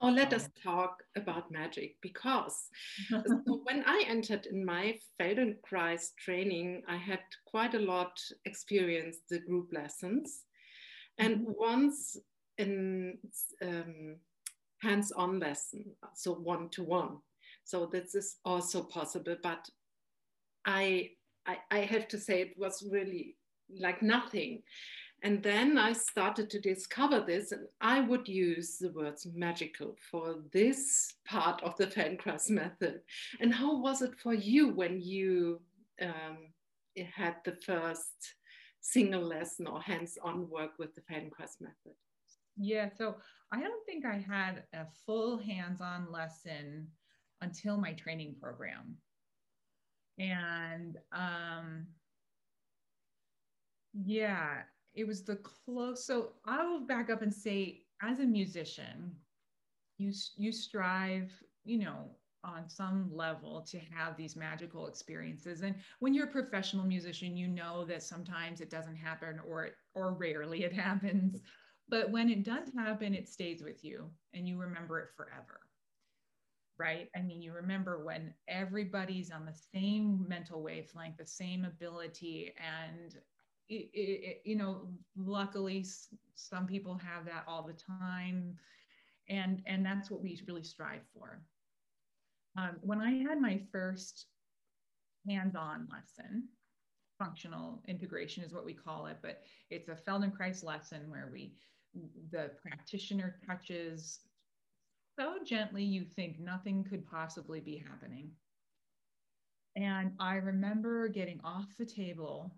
[0.00, 2.68] or let us talk about magic because
[3.10, 9.40] so when I entered in my Feldenkrais training, I had quite a lot experienced the
[9.40, 10.44] group lessons.
[11.18, 11.52] And mm-hmm.
[11.56, 12.16] once
[12.58, 13.18] in
[13.62, 14.16] um,
[14.80, 15.84] hands-on lesson,
[16.14, 17.18] so one-to-one.
[17.64, 19.68] So this is also possible, but
[20.64, 21.10] I,
[21.46, 23.36] I, I have to say it was really
[23.80, 24.62] like nothing.
[25.24, 30.36] And then I started to discover this, and I would use the words magical for
[30.52, 33.00] this part of the Feldenkrais method.
[33.40, 35.60] And how was it for you when you
[36.00, 36.52] um,
[37.12, 38.34] had the first
[38.80, 41.96] single lesson or hands on work with the Feldenkrais method?
[42.56, 43.16] Yeah, so
[43.52, 46.88] I don't think I had a full hands on lesson
[47.40, 48.96] until my training program.
[50.18, 51.86] And um,
[53.94, 54.62] yeah,
[54.94, 56.04] it was the close.
[56.04, 59.16] So I will back up and say, as a musician,
[59.98, 61.32] you you strive,
[61.64, 62.10] you know,
[62.44, 65.62] on some level to have these magical experiences.
[65.62, 70.14] And when you're a professional musician, you know that sometimes it doesn't happen, or or
[70.14, 71.42] rarely it happens.
[71.88, 75.60] But when it does happen, it stays with you, and you remember it forever
[76.78, 77.08] right?
[77.16, 83.16] I mean, you remember when everybody's on the same mental wavelength, the same ability, and
[83.68, 85.84] it, it, you know, luckily
[86.34, 88.56] some people have that all the time,
[89.28, 91.42] and and that's what we really strive for.
[92.56, 94.26] Um, when I had my first
[95.28, 96.48] hands-on lesson,
[97.18, 101.52] functional integration is what we call it, but it's a Feldenkrais lesson where we
[102.30, 104.20] the practitioner touches
[105.18, 108.30] so gently you think nothing could possibly be happening.
[109.74, 112.54] And I remember getting off the table,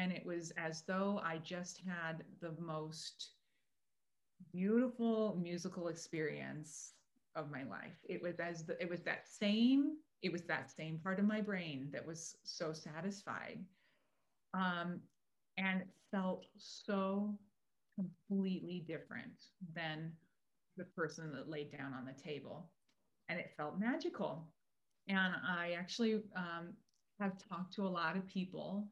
[0.00, 3.32] and it was as though I just had the most
[4.50, 6.94] beautiful musical experience
[7.36, 7.98] of my life.
[8.08, 11.40] It was as the, it was that same it was that same part of my
[11.40, 13.58] brain that was so satisfied,
[14.52, 15.00] um,
[15.56, 17.38] and felt so
[17.96, 19.32] completely different
[19.74, 20.12] than
[20.76, 22.70] the person that laid down on the table.
[23.30, 24.46] And it felt magical.
[25.08, 26.74] And I actually um,
[27.18, 28.86] have talked to a lot of people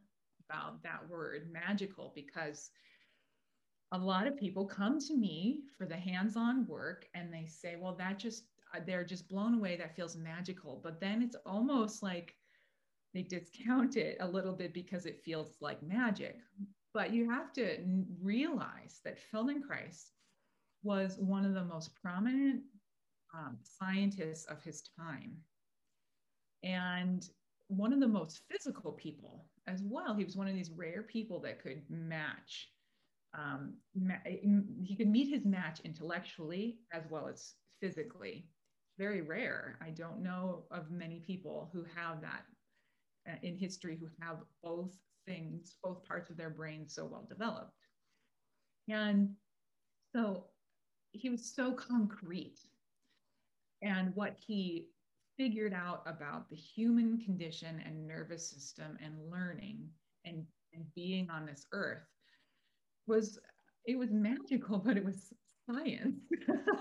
[0.48, 2.70] about that word magical because
[3.92, 7.94] a lot of people come to me for the hands-on work and they say well
[7.94, 10.80] that just uh, they're just blown away that feels magical.
[10.82, 12.34] But then it's almost like
[13.14, 16.36] they discount it a little bit because it feels like magic.
[16.92, 17.78] But you have to
[18.22, 20.10] realize that feldenkrais
[20.82, 22.62] was one of the most prominent
[23.34, 25.36] um, scientists of his time.
[26.62, 27.28] And
[27.68, 30.14] one of the most physical people as well.
[30.14, 32.70] He was one of these rare people that could match.
[33.38, 38.48] Um, ma- he could meet his match intellectually as well as physically.
[38.98, 39.78] Very rare.
[39.82, 42.44] I don't know of many people who have that
[43.28, 47.72] uh, in history who have both things, both parts of their brain so well developed.
[48.88, 49.34] And
[50.14, 50.46] so
[51.12, 52.58] he was so concrete
[53.82, 54.88] and what he
[55.38, 59.88] figured out about the human condition and nervous system and learning
[60.24, 62.02] and, and being on this earth
[63.06, 63.38] was
[63.86, 65.32] it was magical but it was
[65.70, 66.20] science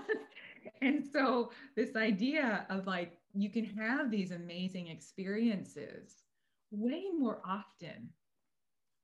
[0.82, 6.24] and so this idea of like you can have these amazing experiences
[6.70, 8.08] way more often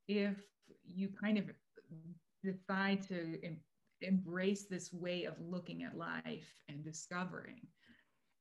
[0.09, 0.37] if
[0.85, 1.45] you kind of
[2.43, 3.39] decide to
[4.01, 7.67] embrace this way of looking at life and discovering.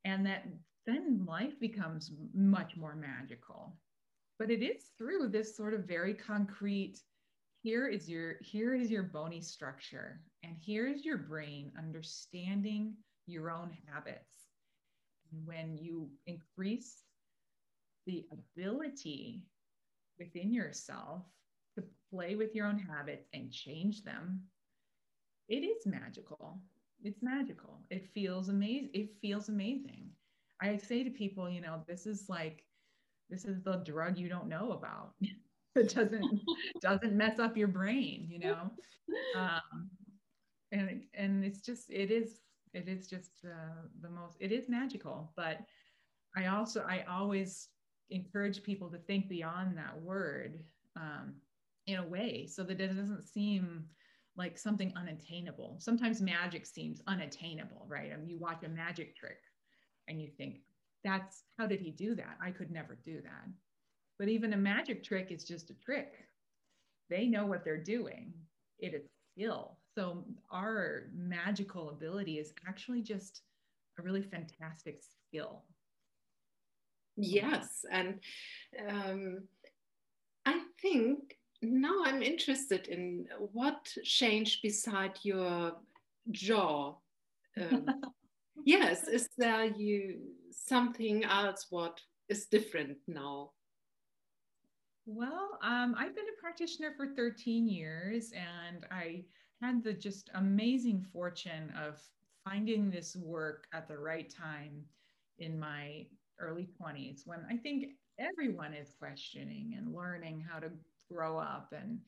[0.06, 0.46] And that
[0.86, 3.78] then life becomes much more magical.
[4.40, 7.00] But it is through this sort of very concrete
[7.62, 13.50] here is your here is your bony structure and here is your brain understanding your
[13.52, 14.50] own habits.
[15.32, 17.04] And when you increase
[18.06, 19.44] the ability
[20.20, 21.24] within yourself
[21.76, 24.42] to play with your own habits and change them
[25.50, 26.60] it is magical.
[27.04, 27.82] It's magical.
[27.90, 28.90] It feels amazing.
[28.94, 30.10] It feels amazing.
[30.64, 32.64] I say to people, you know, this is like,
[33.30, 35.12] this is the drug you don't know about.
[35.76, 36.42] it doesn't
[36.82, 38.72] doesn't mess up your brain, you know.
[39.36, 39.90] Um,
[40.72, 42.40] and and it's just it is
[42.74, 45.34] it is just uh, the most it is magical.
[45.36, 45.60] But
[46.38, 47.68] I also I always
[48.10, 50.64] encourage people to think beyond that word
[50.96, 51.34] um,
[51.86, 53.84] in a way so that it doesn't seem
[54.38, 55.78] like something unattainable.
[55.80, 58.12] Sometimes magic seems unattainable, right?
[58.14, 59.40] I mean, you watch a magic trick
[60.08, 60.62] and you think,
[61.04, 62.38] that's how did he do that?
[62.42, 63.48] I could never do that.
[64.20, 66.14] But even a magic trick is just a trick.
[67.10, 68.34] They know what they're doing.
[68.80, 69.78] It is skill.
[69.96, 73.42] So our magical ability is actually just
[74.00, 75.64] a really fantastic skill.
[77.16, 78.20] Yes, and
[78.90, 79.44] um,
[80.46, 85.74] I think now I'm interested in what changed beside your
[86.32, 86.96] jaw.
[87.62, 87.86] Um,
[88.66, 90.20] yes, is there you
[90.52, 92.00] something else what
[92.30, 93.52] is different now?
[95.06, 99.26] Well, um, I've been a practitioner for 13 years, and I
[99.62, 102.00] had the just amazing fortune of
[102.46, 104.84] finding this work at the right time
[105.40, 106.06] in my
[106.40, 110.70] early 20s when I think everyone is questioning and learning how to
[111.12, 112.00] grow up and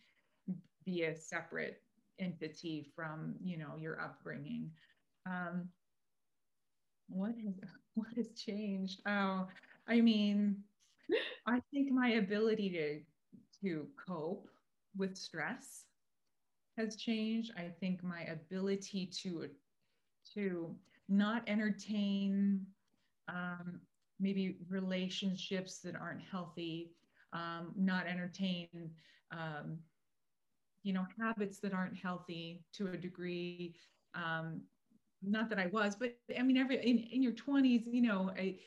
[0.85, 1.81] be a separate
[2.19, 4.69] entity from you know your upbringing
[5.25, 5.67] um,
[7.07, 7.59] what has
[7.95, 9.01] what has changed?
[9.07, 9.47] Oh
[9.87, 10.57] i mean
[11.45, 13.01] i think my ability to
[13.61, 14.47] to cope
[14.97, 15.85] with stress
[16.77, 17.51] has changed.
[17.57, 19.49] I think my ability to
[20.33, 20.75] to
[21.07, 22.65] not entertain
[23.27, 23.79] um,
[24.19, 26.91] maybe relationships that aren't healthy
[27.33, 28.67] um, not entertain
[29.31, 29.77] um,
[30.83, 33.75] you know habits that aren't healthy to a degree
[34.13, 34.61] um,
[35.27, 38.57] not that i was but i mean every in, in your 20s you know I,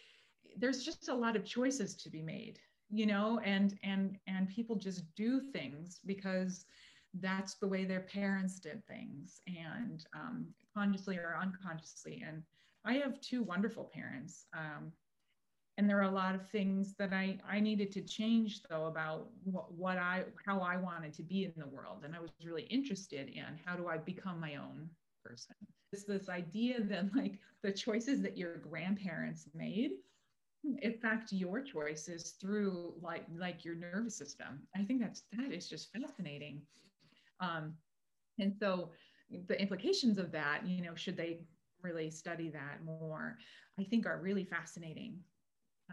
[0.56, 2.58] there's just a lot of choices to be made
[2.90, 6.64] you know and and and people just do things because
[7.20, 10.46] that's the way their parents did things and um,
[10.76, 12.22] consciously or unconsciously.
[12.26, 12.42] And
[12.84, 14.92] i have two wonderful parents um,
[15.78, 19.28] and there are a lot of things that I, I needed to change though about
[19.44, 22.02] what, what I how I wanted to be in the world.
[22.04, 24.90] And I was really interested in how do I become my own
[25.28, 25.54] person.
[25.92, 29.92] It's this idea that like the choices that your grandparents made
[30.82, 34.60] affect your choices through like like your nervous system.
[34.76, 36.62] I think that's that is just fascinating.
[37.40, 37.74] Um,
[38.38, 38.90] and so
[39.46, 41.40] the implications of that you know should they
[41.82, 43.38] really study that more
[43.78, 45.18] I think are really fascinating.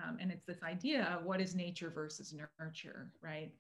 [0.04, 3.54] Um, and it's this idea of what is nature versus nurture, right?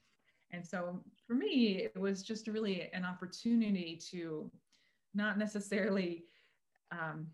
[0.51, 4.51] And so for me, it was just really an opportunity to
[5.15, 6.25] not necessarily
[6.91, 7.27] um,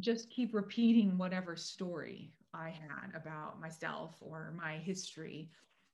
[0.00, 5.50] just keep repeating whatever story I had about myself or my history,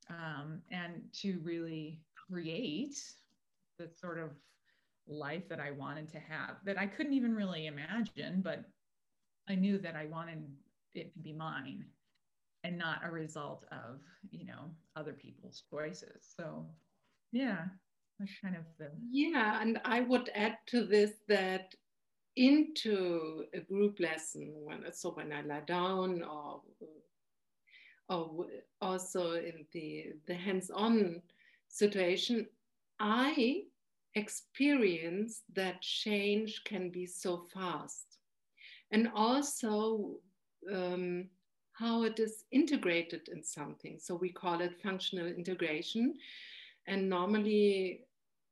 [0.09, 2.97] um, and to really create
[3.79, 4.31] the sort of
[5.07, 8.65] life that I wanted to have that I couldn't even really imagine, but
[9.49, 10.45] I knew that I wanted
[10.95, 11.85] it to be mine
[12.65, 14.01] and not a result of
[14.31, 16.35] you know other people's choices.
[16.37, 16.67] So
[17.33, 17.67] yeah
[18.43, 21.75] kind of the yeah and i would add to this that
[22.37, 26.61] into a group lesson when so when i lie down or
[28.09, 28.47] or
[28.81, 31.21] also in the the hands-on
[31.69, 32.47] situation
[32.99, 33.63] i
[34.15, 38.19] experience that change can be so fast
[38.91, 40.17] and also
[40.73, 41.29] um,
[41.81, 43.99] how it is integrated in something.
[43.99, 46.15] So we call it functional integration.
[46.87, 48.03] And normally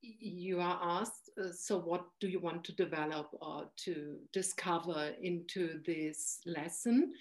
[0.02, 5.80] you are asked, uh, so what do you want to develop or to discover into
[5.86, 7.12] this lesson?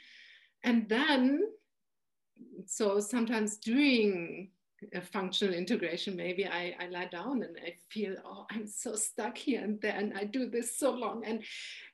[0.63, 1.43] And then,
[2.65, 4.49] so sometimes during
[4.93, 9.37] a functional integration, maybe I, I lie down and I feel, oh, I'm so stuck
[9.37, 11.43] here and there, and I do this so long, and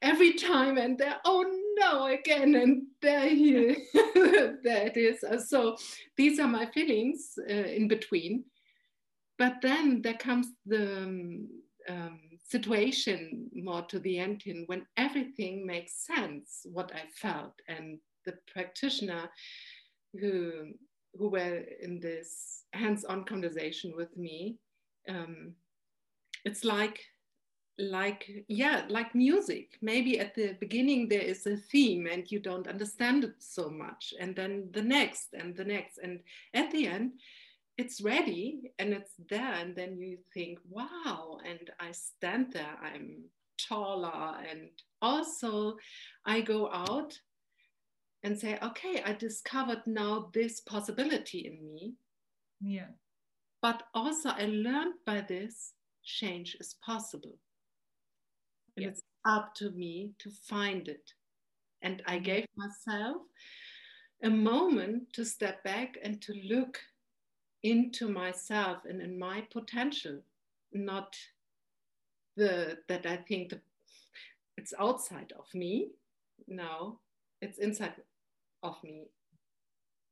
[0.01, 1.45] every time, and there, oh
[1.77, 5.23] no, again, and there, he, there it is.
[5.49, 5.77] So
[6.17, 8.43] these are my feelings uh, in between.
[9.43, 11.49] But then there comes the um,
[11.89, 12.19] um,
[12.49, 18.35] situation more to the end in when everything makes sense, what I felt, and the
[18.53, 19.29] practitioner
[20.17, 20.71] who
[21.15, 24.59] who were in this hands-on conversation with me
[25.09, 25.55] um,
[26.45, 27.01] it's like
[27.77, 29.77] like yeah like music.
[29.81, 34.13] Maybe at the beginning there is a theme and you don't understand it so much.
[34.21, 35.97] And then the next and the next.
[35.97, 36.21] And
[36.53, 37.11] at the end
[37.77, 43.23] it's ready and it's there and then you think wow and i stand there i'm
[43.69, 44.69] taller and
[45.01, 45.75] also
[46.25, 47.17] i go out
[48.23, 51.95] and say, okay, I discovered now this possibility in me.
[52.61, 52.87] Yeah.
[53.61, 57.37] But also, I learned by this change is possible.
[58.75, 58.89] And yeah.
[58.89, 61.11] it's up to me to find it.
[61.81, 62.23] And I mm-hmm.
[62.23, 63.17] gave myself
[64.23, 66.79] a moment to step back and to look
[67.63, 70.19] into myself and in my potential,
[70.73, 71.15] not
[72.35, 73.61] the that I think the,
[74.57, 75.91] it's outside of me.
[76.47, 76.99] No,
[77.41, 77.93] it's inside
[78.61, 79.05] of me.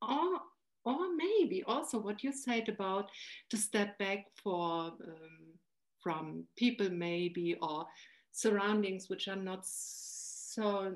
[0.02, 0.39] Or,
[0.86, 3.10] or maybe also what you said about
[3.49, 5.54] to step back for um,
[6.02, 7.86] from people maybe or
[8.32, 10.93] surroundings which are not so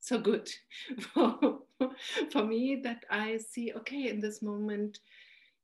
[0.00, 0.50] so good
[1.00, 1.60] for,
[2.32, 4.98] for me that I see okay in this moment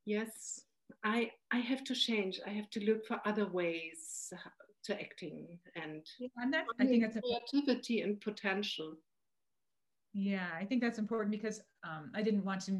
[0.05, 0.61] yes
[1.03, 2.39] I I have to change.
[2.45, 4.33] I have to look for other ways
[4.83, 7.17] to acting and, yeah, and that, I think that's
[7.51, 8.95] creativity and potential.
[10.13, 12.79] Yeah, I think that's important because um, I didn't want to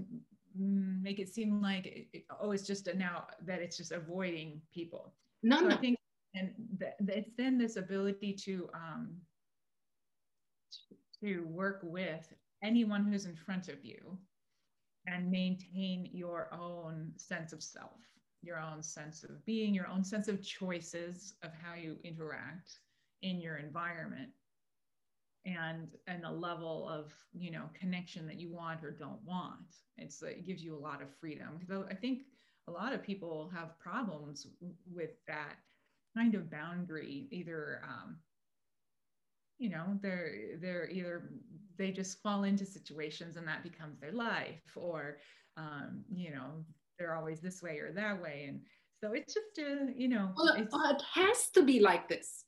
[0.57, 5.14] make it seem like it, oh it's just a now that it's just avoiding people.
[5.43, 5.76] No so no.
[5.76, 5.97] i think
[6.34, 9.16] and th- it's then this ability to um
[11.22, 12.34] to work with
[12.64, 14.18] anyone who's in front of you
[15.07, 18.01] and maintain your own sense of self
[18.41, 22.80] your own sense of being your own sense of choices of how you interact
[23.22, 24.30] in your environment
[25.45, 29.76] and and the level of you know connection that you want or don't want.
[29.97, 31.57] It's it gives you a lot of freedom.
[31.60, 32.24] Because i think
[32.68, 34.47] a lot of people have problems
[34.91, 35.55] with that
[36.16, 38.18] kind of boundary either um,
[39.57, 41.30] you know they're they're either
[41.80, 45.18] they just fall into situations and that becomes their life or
[45.58, 46.64] um, you know
[47.00, 48.46] they're always this way or that way.
[48.50, 48.60] And
[49.02, 52.44] so it's just a you know well, it has to be like this.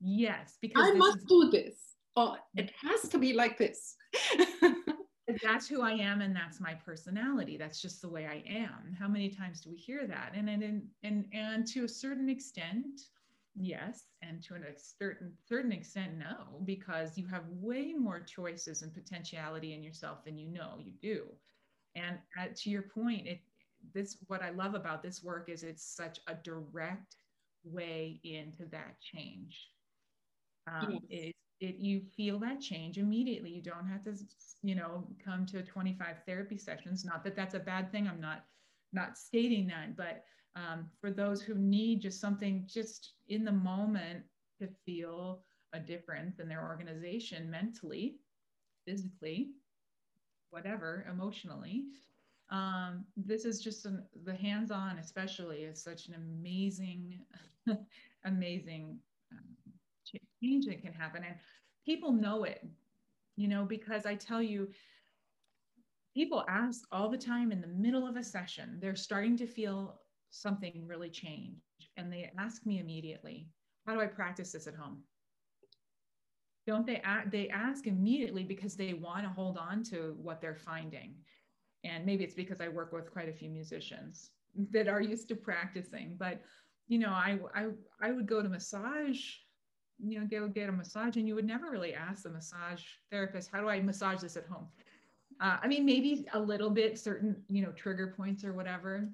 [0.00, 1.76] Yes because i must is, do this
[2.16, 3.94] oh it has to be like this.
[5.42, 7.56] That's who i am and that's my personality.
[7.56, 8.94] That's just the way i am.
[8.98, 10.32] How many times do we hear that?
[10.34, 13.00] And and and and to a certain extent
[13.56, 14.58] yes and to a
[14.98, 20.36] certain certain extent no because you have way more choices and potentiality in yourself than
[20.36, 21.26] you know you do.
[21.96, 23.40] And at, to your point it
[23.92, 27.16] this what i love about this work is it's such a direct
[27.64, 29.68] way into that change.
[30.66, 31.26] Um, yes.
[31.26, 33.50] it, it you feel that change immediately.
[33.50, 34.14] You don't have to
[34.62, 37.04] you know come to 25 therapy sessions.
[37.04, 38.08] Not that that's a bad thing.
[38.08, 38.44] I'm not
[38.92, 40.24] not stating that but
[40.56, 44.24] um, for those who need just something just in the moment
[44.60, 45.42] to feel
[45.72, 48.16] a difference in their organization mentally
[48.86, 49.50] physically
[50.50, 51.86] whatever emotionally.
[52.50, 57.18] Um, this is just an, the hands-on especially is such an amazing
[58.24, 58.98] amazing
[59.32, 59.72] um,
[60.40, 61.24] change that can happen.
[61.24, 61.34] And
[61.84, 62.64] people know it
[63.36, 64.68] you know because i tell you
[66.14, 70.00] people ask all the time in the middle of a session they're starting to feel
[70.34, 71.56] something really change
[71.96, 73.48] and they ask me immediately
[73.86, 75.02] how do i practice this at home?
[76.66, 81.14] Don't they they ask immediately because they want to hold on to what they're finding.
[81.84, 84.30] And maybe it's because i work with quite a few musicians
[84.70, 86.40] that are used to practicing but
[86.86, 87.66] you know i i,
[88.00, 89.20] I would go to massage
[89.98, 93.50] you know go get a massage and you would never really ask the massage therapist
[93.52, 94.68] how do i massage this at home?
[95.40, 99.08] Uh, i mean maybe a little bit certain you know trigger points or whatever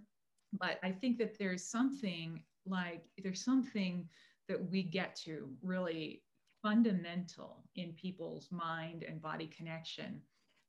[0.58, 4.08] but i think that there's something like there's something
[4.48, 6.22] that we get to really
[6.62, 10.20] fundamental in people's mind and body connection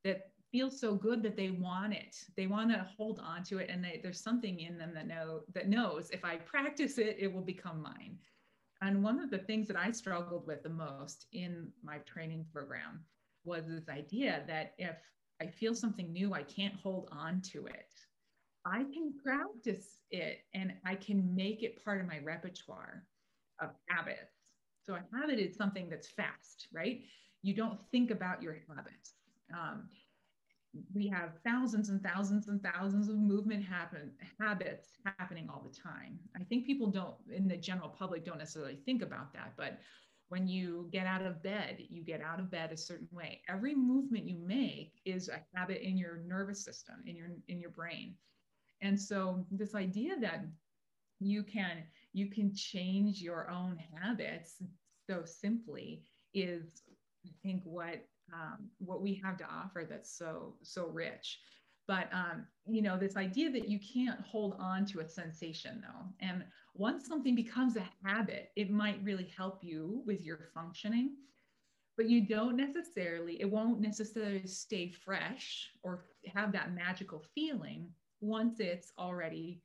[0.03, 2.17] that feels so good that they want it.
[2.35, 5.41] They want to hold on to it, and they, there's something in them that know
[5.53, 8.17] that knows if I practice it, it will become mine.
[8.81, 13.01] And one of the things that I struggled with the most in my training program
[13.45, 14.97] was this idea that if
[15.41, 17.93] I feel something new, I can't hold on to it.
[18.65, 23.05] I can practice it and I can make it part of my repertoire
[23.59, 24.35] of habits.
[24.83, 27.01] So a habit is something that's fast, right?
[27.43, 29.13] You don't think about your habits.
[29.53, 29.89] Um,
[30.93, 36.17] we have thousands and thousands and thousands of movement happen habits happening all the time.
[36.39, 39.53] I think people don't, in the general public, don't necessarily think about that.
[39.57, 39.79] But
[40.29, 43.41] when you get out of bed, you get out of bed a certain way.
[43.49, 47.71] Every movement you make is a habit in your nervous system, in your in your
[47.71, 48.15] brain.
[48.81, 50.45] And so this idea that
[51.19, 54.61] you can you can change your own habits
[55.09, 56.03] so simply
[56.33, 56.81] is
[57.25, 61.39] I think what um, what we have to offer that's so so rich.
[61.87, 66.05] But um, you know this idea that you can't hold on to a sensation though.
[66.19, 71.15] And once something becomes a habit it might really help you with your functioning.
[71.97, 77.89] But you don't necessarily it won't necessarily stay fresh or have that magical feeling
[78.21, 79.61] once it's already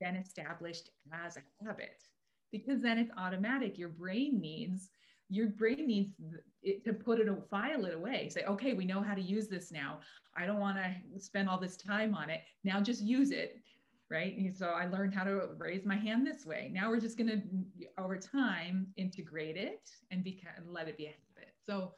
[0.00, 2.02] been established as a habit.
[2.50, 3.78] Because then it's automatic.
[3.78, 4.90] Your brain needs
[5.30, 6.14] your brain needs
[6.62, 8.28] it to put it file it away.
[8.30, 10.00] Say okay we know how to use this now.
[10.36, 12.40] I don't want to spend all this time on it.
[12.64, 13.60] Now just use it.
[14.10, 14.34] Right?
[14.38, 16.70] And so i learned how to raise my hand this way.
[16.72, 21.08] Now we're just going to over time integrate it and be let it be a
[21.08, 21.52] habit.
[21.66, 21.92] So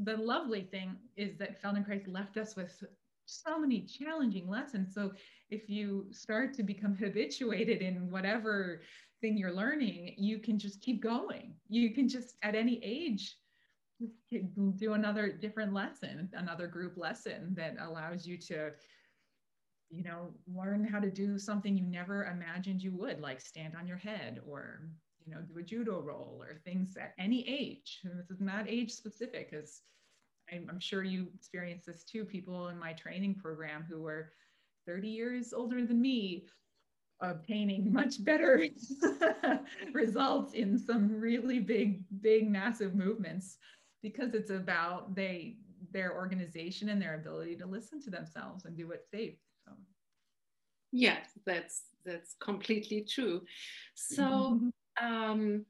[0.00, 2.82] the lovely thing is that feldenkrais left us with
[3.28, 5.12] so many challenging lessons so
[5.50, 8.82] if you start to become habituated in whatever
[9.20, 11.54] thing you're learning, you can just keep going.
[11.68, 13.36] You can just at any age
[14.76, 18.70] do another different lesson, another group lesson that allows you to
[19.90, 23.86] you know learn how to do something you never imagined you would like stand on
[23.86, 24.82] your head or
[25.24, 28.92] you know do a judo roll or things at any age this is not age
[28.92, 29.80] specific because
[30.52, 34.32] I'm, I'm sure you experience this too people in my training program who were
[34.86, 36.46] 30 years older than me
[37.20, 38.64] obtaining much better
[39.92, 43.58] results in some really big big massive movements
[44.02, 45.56] because it's about they
[45.92, 49.34] their organization and their ability to listen to themselves and do what's safe
[49.64, 49.72] so.
[50.92, 53.42] Yes that's that's completely true.
[53.94, 54.60] So
[55.00, 55.66] um,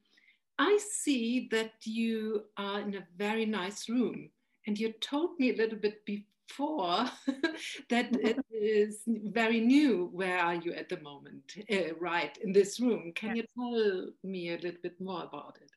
[0.59, 4.31] i see that you are in a very nice room
[4.69, 7.07] and you told me a little bit before
[7.89, 10.11] that it is very new.
[10.12, 13.12] Where are you at the moment uh, right in this room?
[13.14, 15.71] Can you tell me a little bit more about it?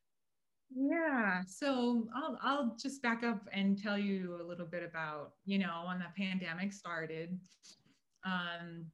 [0.76, 5.58] Yeah, so I'll I'll just back up and tell you a little bit about you
[5.58, 7.40] know when the pandemic started.
[8.26, 8.86] Um,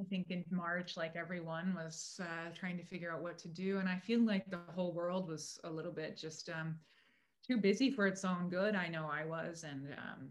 [0.00, 3.78] I think in March, like everyone was uh, trying to figure out what to do,
[3.78, 6.76] and I feel like the whole world was a little bit just um,
[7.46, 8.74] too busy for its own good.
[8.74, 10.28] I know I was, and um,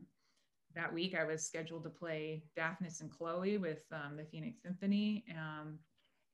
[0.75, 5.23] that week I was scheduled to play Daphnis and Chloe with um, the Phoenix Symphony,
[5.31, 5.79] um,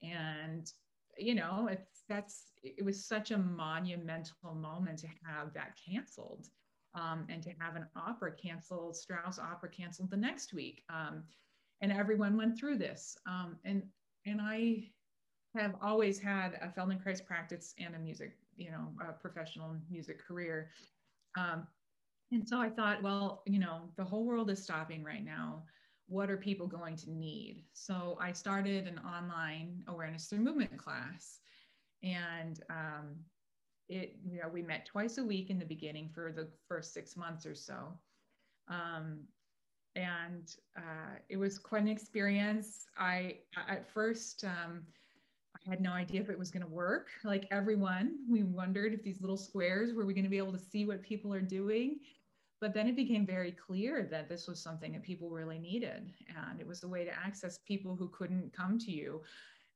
[0.02, 0.72] and
[1.18, 6.48] you know it's that's it was such a monumental moment to have that canceled
[6.96, 11.24] um, and to have an opera canceled strauss opera canceled the next week um,
[11.82, 13.84] and everyone went through this um, and
[14.26, 14.84] and i
[15.56, 20.70] have always had a feldenkrais practice and a music you know a professional music career
[21.38, 21.68] um,
[22.32, 25.64] and so i thought well you know the whole world is stopping right now
[26.12, 27.64] what are people going to need?
[27.72, 31.40] So I started an online awareness through movement class.
[32.04, 33.16] And um,
[33.88, 37.16] it, you know, we met twice a week in the beginning for the first six
[37.16, 37.98] months or so.
[38.68, 39.20] Um,
[39.96, 42.88] and uh, it was quite an experience.
[42.98, 43.38] I,
[43.70, 44.82] at first, um,
[45.68, 47.10] I had no idea if it was going to work.
[47.24, 50.60] Like everyone, we wondered if these little squares were we going to be able to
[50.60, 52.00] see what people are doing.
[52.60, 56.14] But then it became very clear that this was something that people really needed.
[56.30, 59.22] And it was a way to access people who couldn't come to you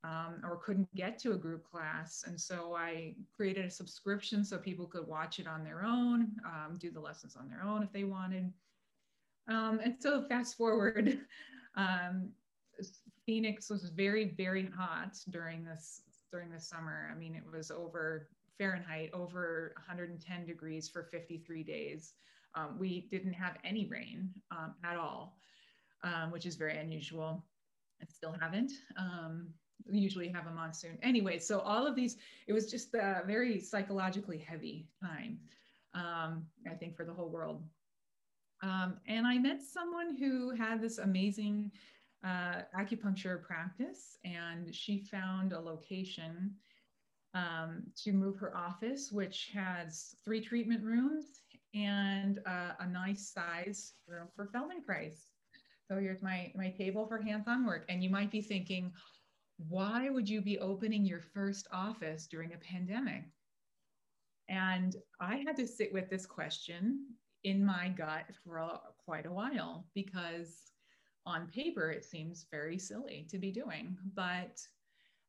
[0.04, 2.24] um, or couldn't get to a group class.
[2.28, 6.78] And so I created a subscription so people could watch it on their own, um,
[6.78, 8.52] do the lessons on their own if they wanted.
[9.48, 11.20] Um, and so fast forward,
[11.76, 12.30] um,
[13.26, 16.02] Phoenix was very, very hot during this
[16.32, 17.10] during the summer.
[17.12, 22.14] I mean, it was over Fahrenheit, over 110 degrees for 53 days.
[22.56, 25.38] Um, we didn't have any rain um, at all,
[26.04, 27.44] um, which is very unusual.
[28.02, 28.72] I still haven't.
[28.98, 29.48] Um,
[29.90, 30.98] we usually have a monsoon.
[31.04, 32.18] Anyway, so all of these,
[32.48, 35.38] it was just a very psychologically heavy time,
[35.94, 37.64] um, I think, for the whole world.
[38.64, 41.72] Um, and I met someone who had this amazing
[42.26, 46.52] uh, acupuncture practice, and she found a location
[47.36, 51.26] um, to move her office, which has three treatment rooms
[51.74, 55.18] and uh, a nice size room for Feldenkrais.
[55.88, 57.86] So here's my, my table for hands-on work.
[57.90, 58.92] And you might be thinking,
[59.58, 63.24] why would you be opening your first office during a pandemic?
[64.50, 67.06] And I had to sit with this question
[67.44, 70.72] in my gut for a, quite a while because
[71.26, 73.98] on paper it seems very silly to be doing.
[74.16, 74.62] But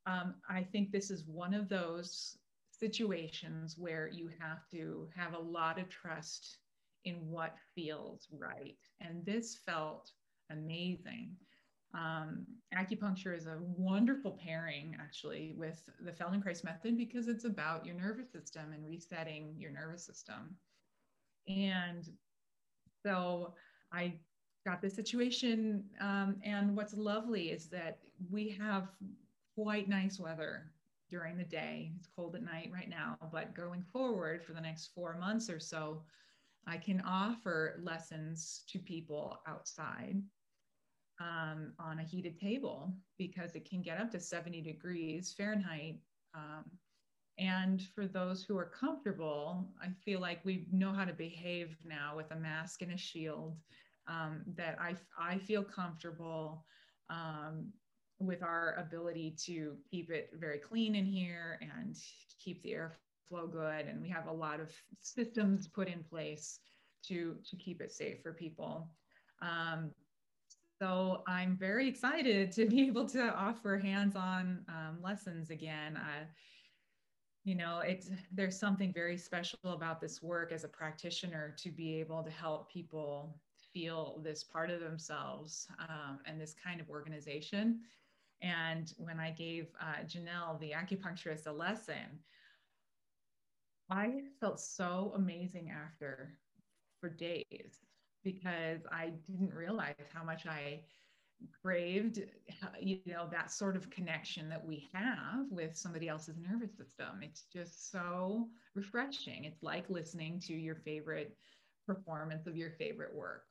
[0.06, 2.38] um, I think this is one of those
[2.70, 6.58] situations where you have to have a lot of trust
[7.04, 8.76] in what feels right.
[9.00, 10.10] And this felt
[10.50, 11.30] amazing.
[11.94, 12.44] Um,
[12.74, 18.30] acupuncture is a wonderful pairing actually with the Feldenkrais method because it's about your nervous
[18.30, 20.56] system and resetting your nervous system.
[21.48, 22.06] And
[23.02, 23.54] so
[23.92, 24.14] I
[24.66, 25.84] got this situation.
[26.00, 27.98] Um, and what's lovely is that
[28.30, 28.88] we have
[29.54, 30.72] quite nice weather
[31.08, 31.92] during the day.
[31.96, 35.60] It's cold at night right now, but going forward for the next four months or
[35.60, 36.02] so,
[36.66, 40.20] I can offer lessons to people outside
[41.20, 46.00] um, on a heated table because it can get up to 70 degrees Fahrenheit.
[46.34, 46.64] Um,
[47.38, 52.14] and for those who are comfortable, I feel like we know how to behave now
[52.16, 53.54] with a mask and a shield.
[54.08, 56.64] Um, that I, I feel comfortable
[57.10, 57.72] um,
[58.20, 61.96] with our ability to keep it very clean in here and
[62.38, 63.86] keep the airflow good.
[63.86, 66.60] And we have a lot of systems put in place
[67.08, 68.88] to, to keep it safe for people.
[69.42, 69.90] Um,
[70.80, 75.96] so I'm very excited to be able to offer hands-on um, lessons again.
[75.96, 76.26] Uh,
[77.44, 81.94] you know, it's there's something very special about this work as a practitioner to be
[82.00, 83.40] able to help people
[83.76, 87.80] feel this part of themselves um, and this kind of organization.
[88.40, 92.18] And when I gave uh, Janelle, the acupuncturist, a lesson,
[93.90, 96.38] I felt so amazing after
[97.02, 97.84] for days
[98.24, 100.80] because I didn't realize how much I
[101.62, 102.22] craved
[102.80, 107.20] you know that sort of connection that we have with somebody else's nervous system.
[107.20, 109.44] It's just so refreshing.
[109.44, 111.36] It's like listening to your favorite
[111.86, 113.44] performance of your favorite work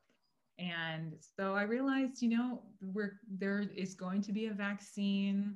[0.58, 2.62] and so i realized you know
[2.93, 5.56] we're there is going to be a vaccine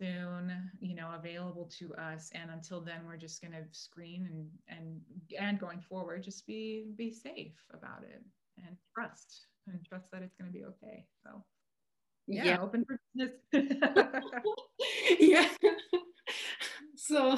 [0.00, 2.30] soon you know available to us.
[2.34, 5.00] And until then we're just going to screen and and
[5.38, 8.22] and going forward just be be safe about it
[8.58, 11.06] and trust and trust that it's going to be okay.
[11.24, 11.44] So
[12.26, 12.60] yeah, yeah.
[12.60, 13.36] open for business.
[15.18, 15.48] Yeah.
[16.96, 17.36] So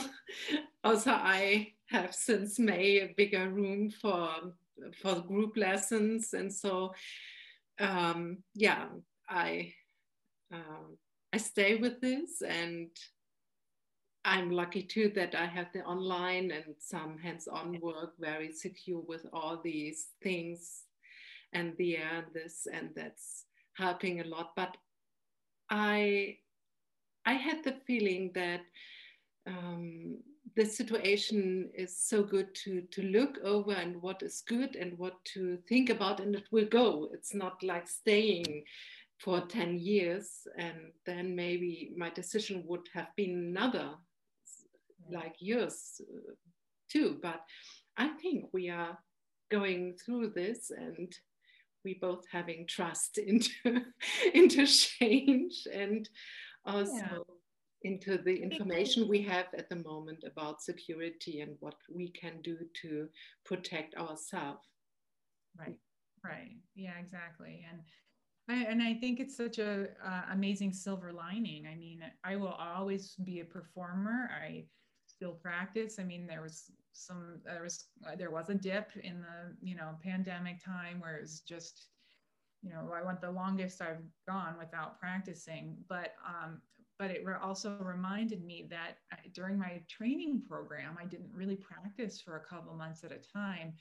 [0.84, 4.55] also i have since may a bigger room for
[5.00, 6.92] for group lessons and so
[7.80, 8.86] um yeah
[9.28, 9.72] i
[10.52, 10.98] um,
[11.32, 12.88] I stay with this and
[14.24, 19.26] I'm lucky too that I have the online and some hands-on work very secure with
[19.32, 20.82] all these things
[21.52, 24.50] and the air this and that's helping a lot.
[24.54, 24.76] But
[25.70, 26.36] I
[27.24, 28.60] I had the feeling that
[29.46, 30.18] um,
[30.55, 35.24] the situation is so good to to look over and what is good and what
[35.34, 37.09] to think about and it will go.
[37.12, 38.64] It's not like staying
[39.22, 40.76] for 10 years and
[41.07, 43.90] then maybe my decision would have been another
[45.11, 46.00] like yours
[46.90, 47.40] too but
[47.96, 48.98] i think we are
[49.50, 51.14] going through this and
[51.84, 53.82] we both having trust into
[54.34, 56.09] into change and
[56.64, 57.31] also yeah.
[57.84, 62.58] Into the information we have at the moment about security and what we can do
[62.80, 63.08] to
[63.44, 64.68] protect ourselves
[65.58, 65.76] right
[66.24, 67.80] right yeah exactly and
[68.48, 71.66] I, and I think it's such a uh, amazing silver lining.
[71.66, 74.30] I mean, I will always be a performer.
[74.34, 74.64] I
[75.06, 75.98] still practice.
[75.98, 77.84] I mean, there was some there was
[78.18, 81.88] there was a dip in the you know pandemic time where it was just
[82.62, 85.76] you know I went the longest I've gone without practicing.
[85.88, 86.60] But um,
[87.03, 88.98] but it also reminded me that
[89.34, 93.72] during my training program, I didn't really practice for a couple months at a time.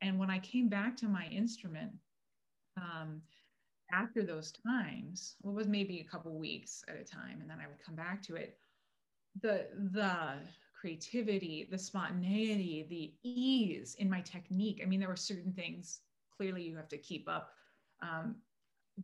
[0.00, 1.92] And when I came back to my instrument.
[2.78, 3.20] Um,
[3.92, 7.58] after those times, well, it was maybe a couple weeks at a time, and then
[7.62, 8.56] I would come back to it.
[9.42, 10.38] The the
[10.80, 14.80] creativity, the spontaneity, the ease in my technique.
[14.82, 16.00] I mean, there were certain things
[16.34, 17.50] clearly you have to keep up,
[18.00, 18.36] um,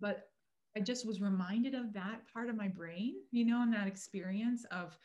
[0.01, 0.31] but
[0.77, 4.64] I just was reminded of that part of my brain, you know, and that experience
[4.71, 4.99] of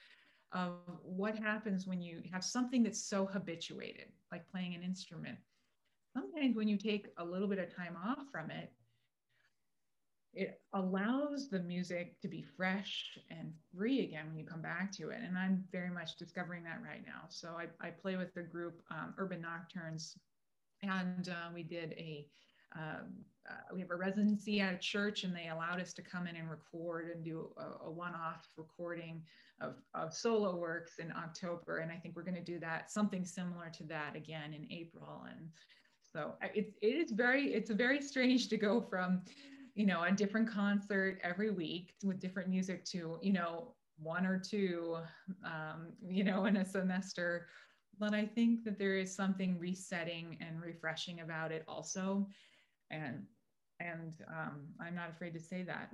[0.52, 5.38] of what happens when you have something that's so habituated, like playing an instrument.
[6.14, 8.72] Sometimes when you take a little bit of time off from it,
[10.34, 15.10] it allows the music to be fresh and free again when you come back to
[15.10, 15.20] it.
[15.24, 17.24] And I'm very much discovering that right now.
[17.30, 20.18] So I, I play with the group um, Urban Nocturnes,
[20.82, 22.28] and uh, we did a
[22.76, 23.14] um,
[23.50, 26.36] uh, we have a residency at a church, and they allowed us to come in
[26.36, 29.22] and record and do a, a one-off recording
[29.62, 31.78] of, of solo works in October.
[31.80, 35.26] And I think we're going to do that something similar to that again in April.
[35.30, 35.50] And
[36.02, 39.22] so it, it is very it's very strange to go from
[39.76, 44.40] you know, a different concert every week with different music to, you know, one or
[44.40, 44.98] two,
[45.44, 47.48] um, you know, in a semester.
[48.00, 52.28] But I think that there is something resetting and refreshing about it also.
[52.92, 53.24] And
[53.84, 55.94] and um, I'm not afraid to say that.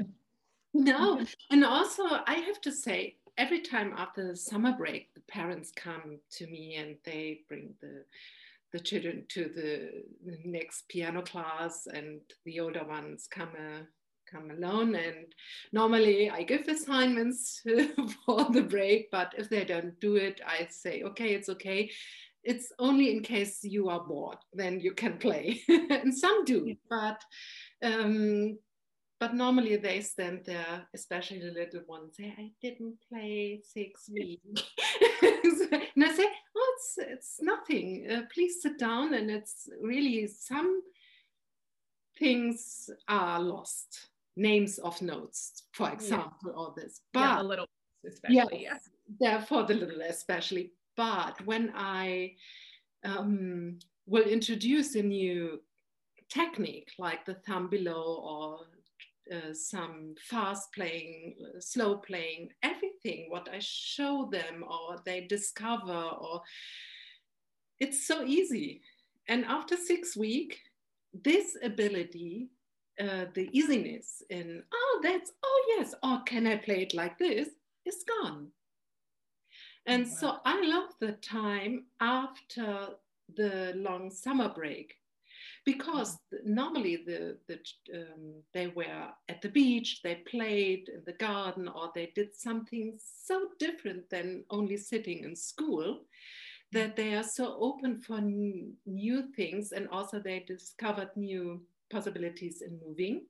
[0.74, 5.72] No, and also I have to say, every time after the summer break, the parents
[5.76, 8.04] come to me and they bring the
[8.72, 13.82] the children to the, the next piano class and the older ones come uh,
[14.32, 14.96] come alone.
[14.96, 15.34] And
[15.72, 17.62] normally i give assignments
[18.26, 21.92] for the break but if they don't do it i say okay it's okay.
[22.42, 25.62] It's only in case you are bored then you can play.
[25.68, 27.22] And some do but
[27.82, 28.58] um,
[29.20, 34.42] but normally they stand there, especially the little ones, say, I didn't play six weeks.
[35.22, 36.26] and I say,
[36.56, 38.08] oh, it's, it's nothing.
[38.10, 39.14] Uh, please sit down.
[39.14, 40.82] And it's really some
[42.18, 44.08] things are lost.
[44.38, 46.54] Names of notes, for example, yeah.
[46.54, 47.02] all this.
[47.12, 47.66] But yeah, a little
[48.08, 49.32] especially, yes, yeah.
[49.32, 49.42] yeah.
[49.44, 50.72] for the little especially.
[50.96, 52.36] But when I
[53.04, 55.60] um, will introduce a new
[56.30, 58.60] technique like the thumb below or
[59.36, 66.42] uh, some fast playing, slow playing, everything what I show them or they discover or
[67.80, 68.82] it's so easy.
[69.28, 70.58] And after six weeks,
[71.14, 72.50] this ability,
[73.00, 77.50] uh, the easiness in, oh, that's, oh, yes, oh, can I play it like this,
[77.86, 78.48] is gone.
[79.86, 80.12] And wow.
[80.20, 82.90] so I love the time after
[83.36, 84.96] the long summer break
[85.72, 87.58] because normally the, the
[88.00, 92.98] um, they were at the beach, they played in the garden, or they did something
[92.98, 96.02] so different than only sitting in school
[96.72, 101.62] that they are so open for new things and also they discovered new
[101.92, 103.26] possibilities in moving.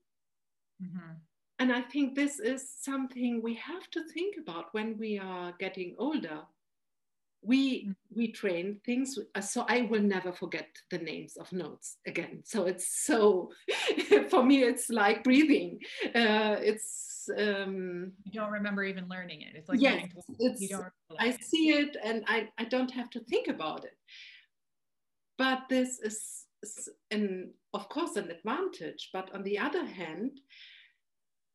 [0.83, 1.13] Mm-hmm.
[1.59, 5.95] And I think this is something we have to think about when we are getting
[5.97, 6.39] older
[7.41, 12.41] we we train things uh, so i will never forget the names of notes again.
[12.43, 13.51] So it's so
[14.29, 15.79] for me it's like breathing.
[16.03, 19.55] Uh, it's um you don't remember even learning it.
[19.55, 20.07] It's like yes,
[20.39, 20.85] it's, you don't
[21.19, 23.97] i see it and I, I don't have to think about it.
[25.37, 26.45] But this is
[27.11, 29.09] an of course an advantage.
[29.13, 30.39] But on the other hand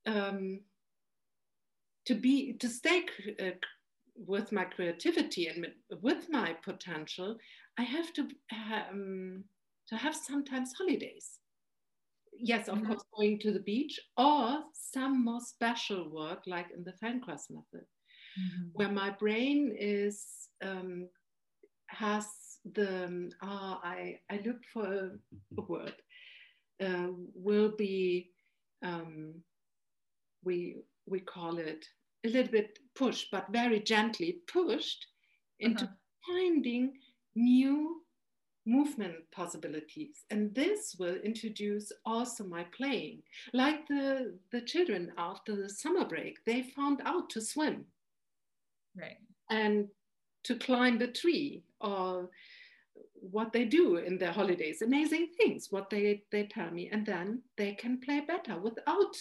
[0.06, 0.60] um,
[2.06, 3.04] to be to stay
[3.40, 3.50] uh,
[4.16, 5.66] with my creativity and
[6.02, 7.36] with my potential,
[7.78, 9.44] I have to um,
[9.88, 11.38] to have sometimes holidays.
[12.36, 12.86] Yes, of mm-hmm.
[12.86, 17.86] course, going to the beach or some more special work, like in the Feldenkrais method,
[18.38, 18.68] mm-hmm.
[18.72, 20.24] where my brain is
[20.62, 21.08] um,
[21.86, 22.26] has
[22.74, 25.10] the uh, I I look for a,
[25.58, 25.94] a word
[26.82, 28.30] uh, will be
[28.82, 29.34] um,
[30.44, 31.86] we we call it
[32.24, 35.06] a little bit pushed, but very gently pushed
[35.60, 35.94] into uh-huh.
[36.26, 36.94] finding
[37.34, 38.00] new
[38.66, 40.24] movement possibilities.
[40.30, 43.22] And this will introduce also my playing.
[43.52, 47.84] Like the, the children after the summer break, they found out to swim.
[48.96, 49.18] Right.
[49.50, 49.88] And
[50.44, 52.30] to climb the tree or
[53.14, 56.88] what they do in their holidays, amazing things, what they, they tell me.
[56.90, 59.16] And then they can play better without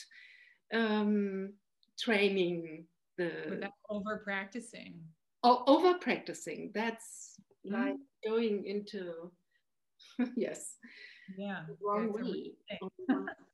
[0.74, 1.54] um,
[1.99, 2.86] training
[3.18, 4.95] the without over practicing
[5.43, 7.36] oh, over practicing that's
[7.66, 7.76] mm-hmm.
[7.76, 7.95] like
[8.26, 9.32] going into
[10.36, 10.78] yes.
[11.38, 12.51] Yeah wrong way.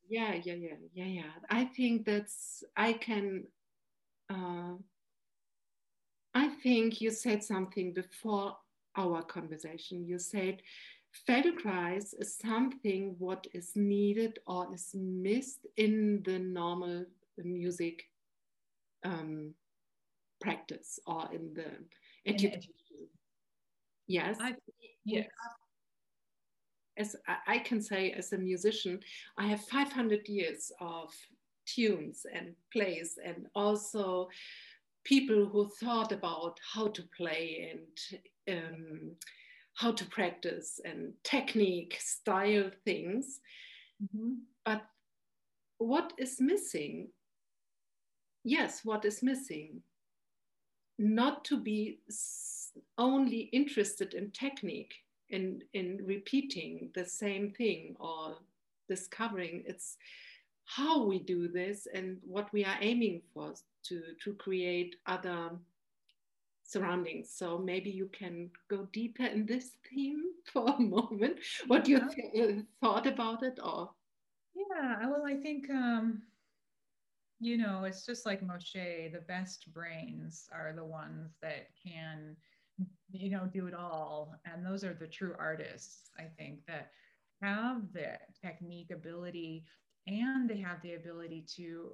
[0.10, 1.32] yeah yeah yeah yeah yeah.
[1.50, 3.44] I think that's i can
[4.30, 4.74] uh,
[6.34, 8.56] i think you said something before
[9.00, 10.06] our conversation.
[10.06, 10.62] You said
[11.28, 17.06] Feldenkrais is something what is needed or is missed in the normal
[17.38, 18.04] music
[19.04, 19.54] um,
[20.42, 21.66] practice or in the
[22.26, 22.74] education.
[24.08, 24.38] Yes.
[24.42, 24.56] I,
[25.06, 25.28] yes.
[26.98, 27.16] As
[27.48, 29.00] I can say, as a musician,
[29.38, 31.14] I have 500 years of
[31.66, 34.28] tunes and plays, and also
[35.06, 39.12] people who thought about how to play and um,
[39.76, 43.40] how to practice and technique, style things.
[44.04, 44.34] Mm-hmm.
[44.66, 44.82] But
[45.78, 47.10] what is missing
[48.44, 49.82] yes, what is missing?
[50.98, 52.00] Not to be
[52.98, 54.96] only interested in technique,
[55.30, 58.38] in, in repeating the same thing or
[58.88, 59.98] discovering it's
[60.66, 65.52] how we do this and what we are aiming for to, to create other
[66.64, 67.32] surroundings.
[67.34, 70.24] So maybe you can go deeper in this theme
[70.54, 71.40] for a moment.
[71.68, 73.90] What you th- thought about it, or
[74.54, 76.22] yeah, well, I think um,
[77.40, 82.36] you know, it's just like Moshe, the best brains are the ones that can,
[83.12, 84.36] you know, do it all.
[84.46, 86.92] And those are the true artists, I think, that
[87.42, 89.66] have the technique ability
[90.08, 91.92] and they have the ability to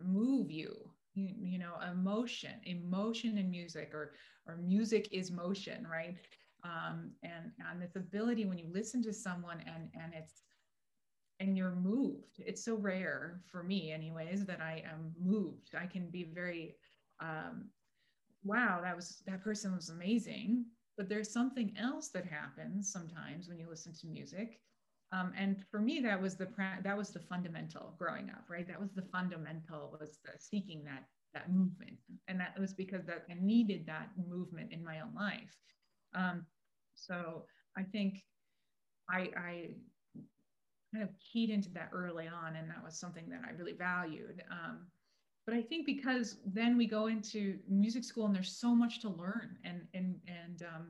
[0.00, 0.74] move you
[1.14, 4.12] you, you know emotion emotion in music or
[4.46, 6.16] or music is motion right
[6.64, 10.42] um, and and this ability when you listen to someone and and it's
[11.40, 12.38] and you're moved.
[12.38, 15.74] It's so rare for me, anyways, that I am moved.
[15.78, 16.76] I can be very,
[17.20, 17.70] um,
[18.44, 20.66] wow, that was that person was amazing.
[20.96, 24.60] But there's something else that happens sometimes when you listen to music.
[25.12, 26.48] Um, and for me, that was the
[26.82, 28.66] that was the fundamental growing up, right?
[28.66, 33.26] That was the fundamental was the seeking that that movement, and that was because that
[33.30, 35.54] I needed that movement in my own life.
[36.14, 36.46] Um,
[36.94, 37.44] so
[37.76, 38.24] I think
[39.08, 39.68] I, I
[40.96, 44.42] kind of keyed into that early on, and that was something that I really valued.
[44.50, 44.86] Um,
[45.46, 49.08] but I think because then we go into music school and there's so much to
[49.10, 50.86] learn, and and and um,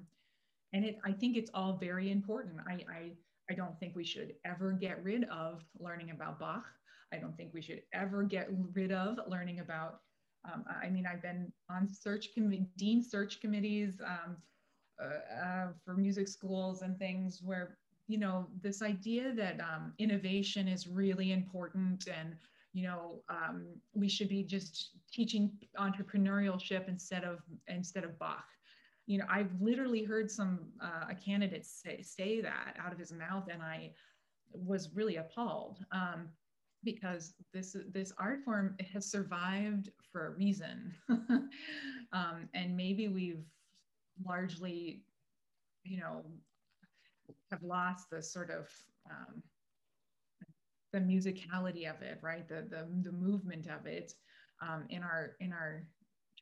[0.73, 2.57] and it I think it's all very important.
[2.67, 3.13] I, I
[3.51, 6.65] I don't think we should ever get rid of learning about Bach.
[7.13, 10.01] I don't think we should ever get rid of learning about.
[10.51, 12.29] Um, I mean, I've been on search
[12.77, 14.37] dean search committees um,
[15.03, 17.79] uh, uh, for music schools and things where
[18.09, 22.35] you know this idea that um, innovation is really important and
[22.73, 28.47] you know um, we should be just teaching entrepreneurship instead of instead of bach.
[29.07, 33.13] You know i've literally heard some uh, a candidate say, say that out of his
[33.13, 33.93] mouth and i
[34.53, 36.29] was really appalled um,
[36.85, 40.95] because this this art form has survived for a reason,
[42.13, 43.45] um, and maybe we've
[44.25, 45.03] largely,
[45.85, 46.25] you know,
[47.51, 48.69] have lost the sort of
[49.11, 49.43] um,
[50.93, 52.49] the musicality of it, right?
[52.49, 54.13] The the the movement of it
[54.63, 55.87] um, in our in our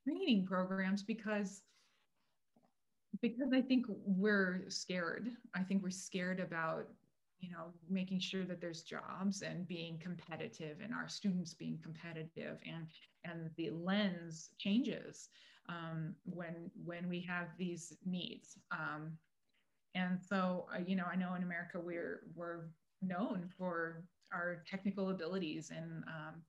[0.06, 1.62] training programs because
[3.20, 5.28] because I think we're scared.
[5.54, 6.88] I think we're scared about
[7.40, 12.58] you know making sure that there's jobs and being competitive and our students being competitive
[12.66, 12.86] and
[13.24, 15.28] and the lens changes
[15.68, 19.12] um, when when we have these needs um,
[19.94, 22.66] and so uh, you know i know in america we're we're
[23.02, 26.42] known for our technical abilities and um,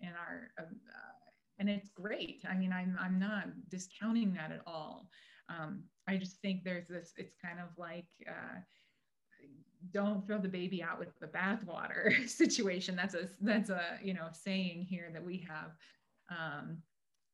[0.00, 0.64] and our uh,
[1.58, 2.42] and it's great.
[2.48, 5.08] I mean i'm i'm not discounting that at all.
[5.48, 8.60] Um, i just think there's this it's kind of like uh,
[9.92, 12.96] don't throw the baby out with the bathwater situation.
[12.96, 15.72] That's a that's a you know saying here that we have
[16.30, 16.78] um,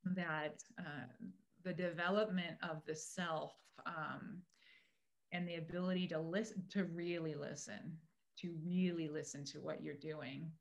[0.03, 1.27] that uh,
[1.63, 3.53] the development of the self
[3.85, 4.41] um,
[5.31, 7.97] and the ability to listen to really listen
[8.39, 10.51] to really listen to what you're doing.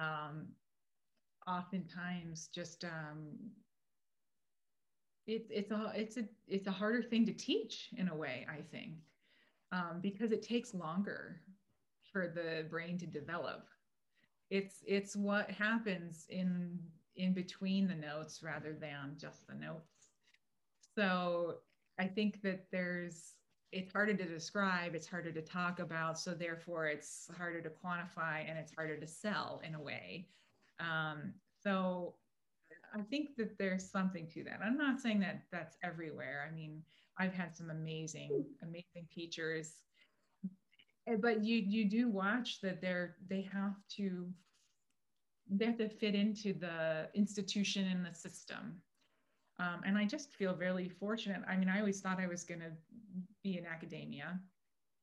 [0.00, 0.48] Um,
[1.46, 3.36] oftentimes just um,
[5.26, 8.60] it's it's a it's a it's a harder thing to teach in a way i
[8.70, 8.94] think
[9.72, 11.40] um, because it takes longer
[12.12, 13.66] for the brain to develop.
[14.50, 16.78] It's it's what happens in
[17.16, 20.10] in between the notes rather than just the notes.
[20.96, 21.56] So
[21.98, 23.34] i think that there's
[23.74, 28.48] it's harder to describe, it's harder to talk about, so therefore it's harder to quantify
[28.48, 30.28] and it's harder to sell in a way.
[30.78, 32.14] Um, so
[32.94, 34.60] I think that there's something to that.
[34.64, 36.48] I'm not saying that that's everywhere.
[36.48, 36.82] I mean,
[37.18, 39.72] I've had some amazing, amazing teachers,
[41.08, 44.28] eh, but you you do watch that they're they have to
[45.50, 48.80] they have to fit into the institution and the system.
[49.58, 51.42] Um, and I just feel really fortunate.
[51.48, 52.72] I mean, I always thought I was going to
[53.42, 54.40] be in academia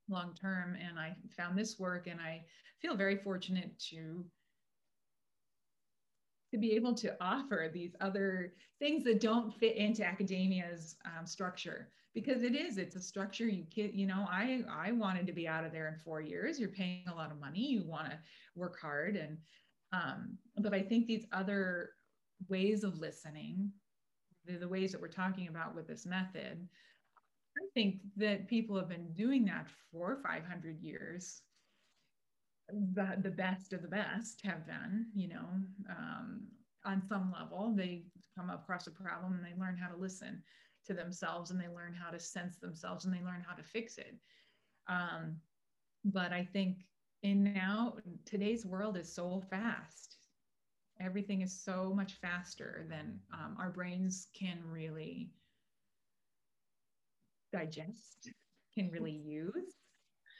[0.10, 2.43] long term, and I found this work, and I
[2.82, 4.26] feel very fortunate to
[6.52, 11.88] to be able to offer these other things that don't fit into academia's um, structure.
[12.14, 15.47] Because it is it's a structure you can you know i i wanted to be
[15.47, 16.60] out of there in four years.
[16.60, 17.66] You're paying a lot of money.
[17.66, 18.20] You want to
[18.56, 19.38] work hard and
[19.93, 21.91] um, but i think these other
[22.49, 23.72] ways of listening
[24.46, 26.68] the, the ways that we're talking about with this method
[27.58, 31.42] i think that people have been doing that for 500 years
[32.94, 35.48] the, the best of the best have been, you know,
[35.89, 36.42] um,
[36.86, 37.74] on some level.
[37.76, 38.04] They
[38.38, 40.42] come across a problem and they learn how to listen
[40.88, 43.98] to themselves and they learn how to sense themselves and they learn how to fix
[43.98, 44.16] it.
[44.88, 45.38] Um,
[46.06, 46.86] but I think
[47.24, 50.18] in now, today's world is so fast.
[51.04, 55.32] Everything is so much faster than um, our brains can really
[57.52, 58.30] digest,
[58.76, 59.76] can really use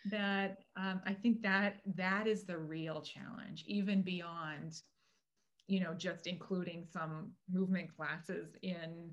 [0.10, 4.82] that um, I think that that is the real challenge, even beyond,
[5.68, 9.12] you know, just including some movement classes in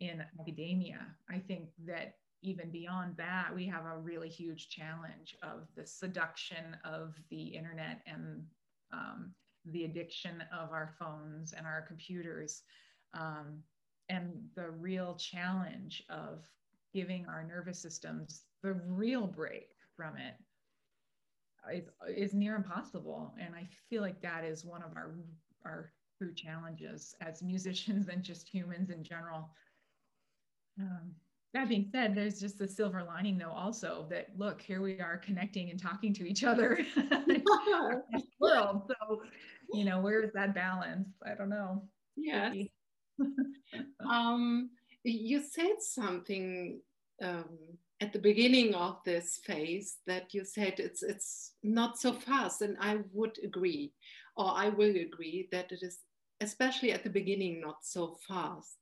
[0.00, 1.06] in academia.
[1.30, 6.76] I think that even beyond that, we have a really huge challenge of the seduction
[6.84, 8.44] of the internet and
[8.92, 9.32] um,
[9.66, 12.62] the addiction of our phones and our computers,
[13.14, 13.62] um,
[14.08, 16.44] and the real challenge of
[16.94, 20.34] giving our nervous systems the real break from it
[21.72, 23.34] is, is near impossible.
[23.40, 25.14] And I feel like that is one of our,
[25.64, 29.50] our true challenges as musicians and just humans in general.
[30.80, 31.12] Um,
[31.54, 35.18] that being said, there's just the silver lining, though, also that look, here we are
[35.18, 36.78] connecting and talking to each other
[38.40, 38.90] world.
[38.90, 39.22] So,
[39.72, 41.08] you know, where is that balance?
[41.24, 41.84] I don't know.
[42.16, 42.52] Yeah.
[44.10, 44.70] um,
[45.04, 46.80] you said something
[47.22, 47.58] um,
[48.00, 52.76] at the beginning of this phase that you said it's it's not so fast and
[52.80, 53.92] i would agree
[54.36, 56.00] or i will agree that it is
[56.40, 58.76] especially at the beginning not so fast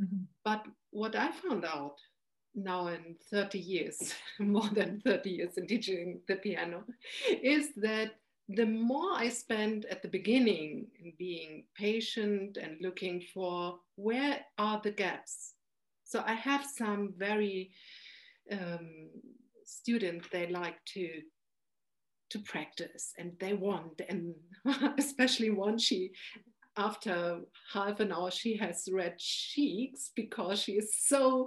[0.00, 0.24] mm-hmm.
[0.44, 1.96] but what i found out
[2.54, 6.84] now in 30 years more than 30 years in teaching the piano
[7.42, 8.12] is that
[8.48, 14.80] the more i spend at the beginning in being patient and looking for where are
[14.82, 15.54] the gaps
[16.04, 17.70] so i have some very
[18.50, 19.08] um,
[19.64, 21.08] students they like to
[22.30, 24.34] to practice and they want and
[24.98, 26.10] especially one she
[26.76, 27.40] after
[27.72, 31.46] half an hour she has red cheeks because she is so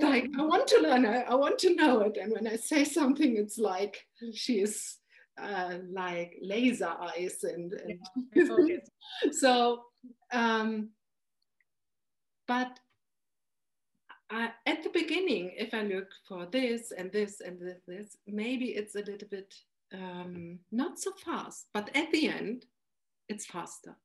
[0.00, 2.16] like i want to learn it i want to know it.
[2.16, 4.96] And when i say something it's like she is
[5.40, 8.00] uh, like laser eyes and, and
[8.34, 8.76] yeah,
[9.32, 9.82] so
[10.32, 10.90] um,
[12.48, 12.80] but
[14.30, 18.66] I, at the beginning if i look for this and this and this, this maybe
[18.66, 19.54] it's a little bit
[19.92, 22.64] um, not so fast but at the end
[23.28, 23.96] it's faster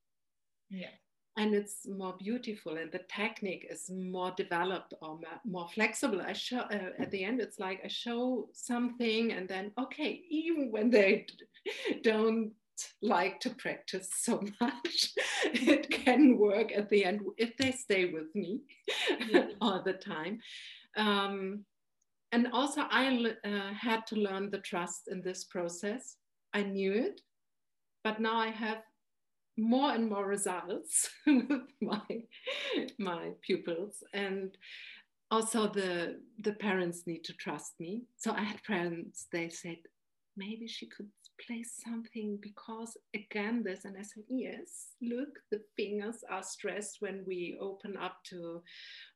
[0.72, 0.88] yeah.
[1.36, 6.20] And it's more beautiful and the technique is more developed or more flexible.
[6.20, 10.70] I show uh, at the end it's like i show something and then okay even
[10.70, 11.26] when they
[12.02, 12.52] don't
[13.00, 15.12] like to practice so much
[15.44, 18.60] it can work at the end if they stay with me
[19.28, 19.46] yeah.
[19.60, 20.38] all the time.
[20.96, 21.64] Um,
[22.32, 26.16] and also i uh, had to learn the trust in this process.
[26.52, 27.22] I knew it
[28.04, 28.82] but now i have
[29.56, 32.22] more and more results with my
[32.98, 34.02] my pupils.
[34.12, 34.56] And
[35.30, 38.04] also the the parents need to trust me.
[38.16, 39.78] So i had parents they said
[40.36, 41.10] maybe she could
[41.46, 47.24] play something because again this and i said yes look the fingers are stressed when
[47.26, 48.62] we open up to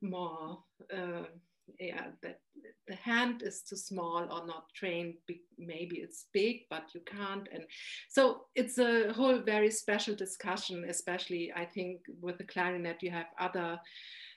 [0.02, 0.58] more
[0.92, 1.24] uh,
[1.78, 2.40] yeah, that
[2.88, 5.14] the hand is too small or not trained.
[5.58, 7.48] Maybe it's big, but you can't.
[7.52, 7.64] And
[8.08, 13.26] so it's a whole very special discussion, especially I think with the clarinet, you have
[13.38, 13.80] other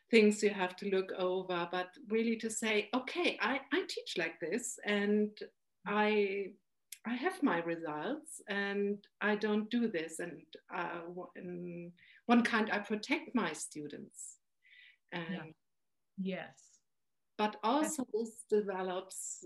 [0.09, 4.39] things you have to look over, but really to say, okay, I, I teach like
[4.39, 5.29] this and
[5.85, 6.47] I
[7.05, 10.19] I have my results and I don't do this.
[10.19, 10.41] And
[10.75, 10.99] uh,
[11.37, 11.93] in
[12.25, 14.37] one kind, I protect my students.
[15.13, 15.53] And.
[16.21, 16.68] Yes
[17.39, 19.45] but also this develops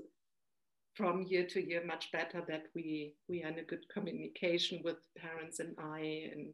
[0.95, 4.97] from year to year much better that we we are in a good communication with
[5.15, 6.53] parents and I and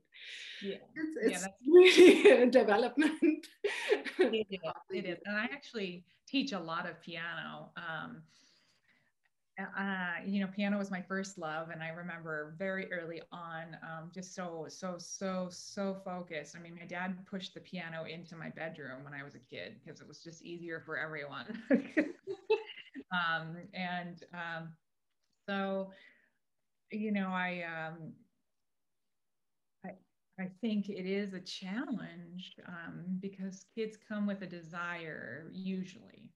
[0.61, 0.75] yeah.
[0.95, 3.47] it's, it's yeah, really a development.
[4.19, 4.59] It is,
[4.89, 5.17] it is.
[5.25, 8.21] And I actually teach a lot of piano um,
[9.77, 14.11] uh, you know, piano was my first love, and I remember very early on, um,
[14.13, 16.55] just so so so so focused.
[16.55, 19.79] I mean, my dad pushed the piano into my bedroom when I was a kid
[19.83, 21.61] because it was just easier for everyone.
[23.13, 24.69] um, and um,
[25.47, 25.91] so,
[26.91, 28.13] you know, I um,
[29.85, 29.91] I
[30.39, 36.31] I think it is a challenge um, because kids come with a desire usually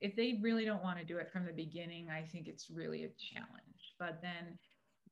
[0.00, 3.04] if they really don't want to do it from the beginning, I think it's really
[3.04, 3.94] a challenge.
[3.98, 4.58] But then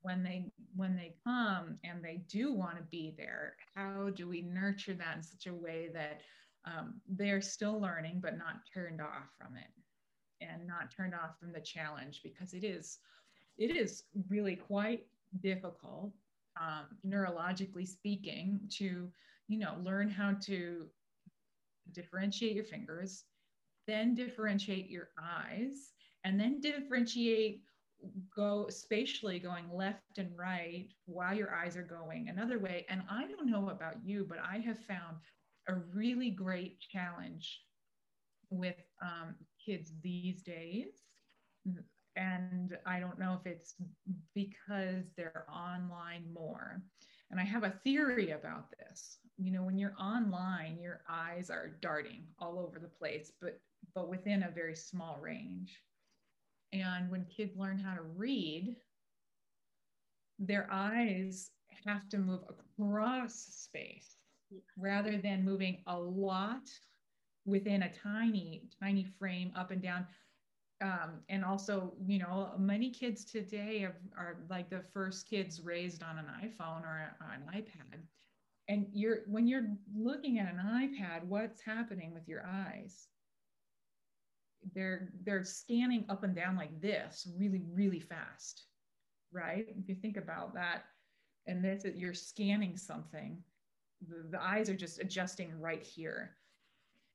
[0.01, 4.41] when they when they come and they do want to be there, how do we
[4.41, 6.21] nurture that in such a way that
[6.65, 9.71] um, they're still learning but not turned off from it
[10.41, 12.99] and not turned off from the challenge because it is
[13.57, 15.05] it is really quite
[15.41, 16.11] difficult
[16.59, 19.09] um, neurologically speaking to
[19.47, 20.85] you know learn how to
[21.91, 23.25] differentiate your fingers
[23.89, 25.91] then differentiate your eyes,
[26.23, 27.61] and then differentiate
[28.33, 32.85] go spatially going left and right while your eyes are going another way.
[32.89, 35.17] And I don't know about you, but I have found
[35.67, 37.61] a really great challenge
[38.49, 41.03] with um, kids these days.
[42.15, 43.75] And I don't know if it's
[44.33, 46.81] because they're online more.
[47.31, 49.19] And I have a theory about this.
[49.37, 53.59] You know, when you're online, your eyes are darting all over the place, but
[53.93, 55.83] but within a very small range.
[56.71, 58.75] And when kids learn how to read,
[60.37, 61.51] their eyes
[61.85, 64.17] have to move across space
[64.77, 66.69] rather than moving a lot
[67.45, 70.07] within a tiny, tiny frame up and down.
[70.81, 76.03] Um, and also, you know, many kids today are, are like the first kids raised
[76.03, 77.99] on an iPhone or an iPad.
[78.69, 83.09] And you're when you're looking at an iPad, what's happening with your eyes?
[84.73, 88.65] They're they're scanning up and down like this really really fast
[89.31, 89.67] right?
[89.69, 90.85] If you think about that
[91.47, 93.43] and this you're scanning something
[94.07, 96.35] the, the eyes are just adjusting right here.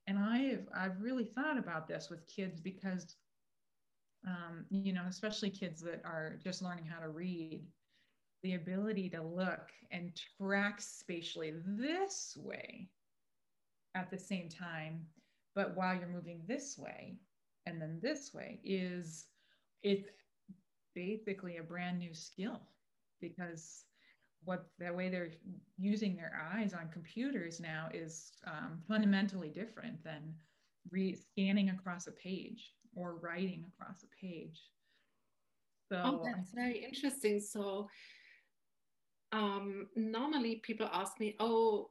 [0.07, 3.15] And i've i've really thought about this with kids because
[4.27, 7.65] um, you know especially kids that are just learning how to read
[8.43, 12.87] the ability to look and track spatially this way
[13.95, 15.01] at the same time
[15.55, 17.17] but while you're moving this way
[17.65, 19.25] and then this way is
[19.83, 20.09] it's
[20.93, 22.61] basically a brand new skill
[23.21, 23.85] because
[24.43, 25.31] what the way they're
[25.77, 30.33] using their eyes on computers now is um, fundamentally different than
[30.91, 34.61] re- scanning across a page or writing across a page.
[35.89, 37.39] So oh, that's very interesting.
[37.39, 37.89] So
[39.31, 41.89] um, normally people ask me, "Oh,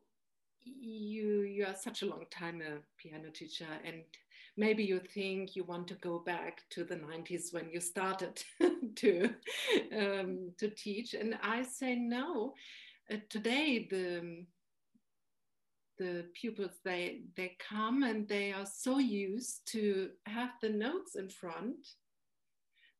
[0.62, 4.02] you you are such a long time a piano teacher, and
[4.56, 8.43] maybe you think you want to go back to the 90s when you started
[8.97, 9.31] to
[9.97, 11.14] um, to teach.
[11.14, 12.55] And i say no.
[13.12, 14.47] Uh, today the
[15.98, 21.28] the pupils they they come and they are so used to have the notes in
[21.28, 21.76] front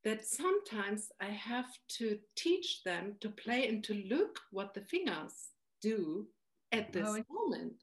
[0.05, 5.49] that sometimes i have to teach them to play and to look what the fingers
[5.83, 6.27] do
[6.73, 7.83] at this oh, moment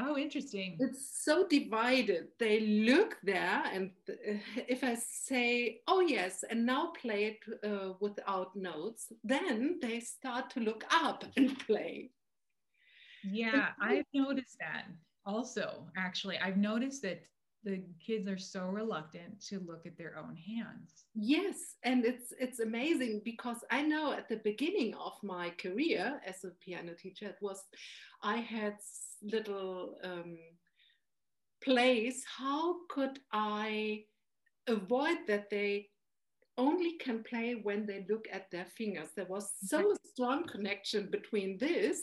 [0.00, 0.76] Oh, interesting.
[0.78, 2.28] It's so divided.
[2.38, 3.90] They look there, and
[4.68, 10.50] if I say, oh, yes, and now play it uh, without notes, then they start
[10.50, 12.10] to look up and play.
[13.24, 14.84] Yeah, I've noticed that
[15.26, 15.88] also.
[15.96, 17.20] Actually, I've noticed that
[17.64, 21.04] the kids are so reluctant to look at their own hands.
[21.14, 26.44] Yes, and it's it's amazing because I know at the beginning of my career as
[26.44, 27.62] a piano teacher, it was
[28.22, 28.76] I had
[29.22, 30.38] little um,
[31.62, 32.24] place.
[32.24, 34.04] How could I
[34.66, 35.88] avoid that they
[36.56, 39.10] only can play when they look at their fingers?
[39.16, 42.02] There was so strong connection between this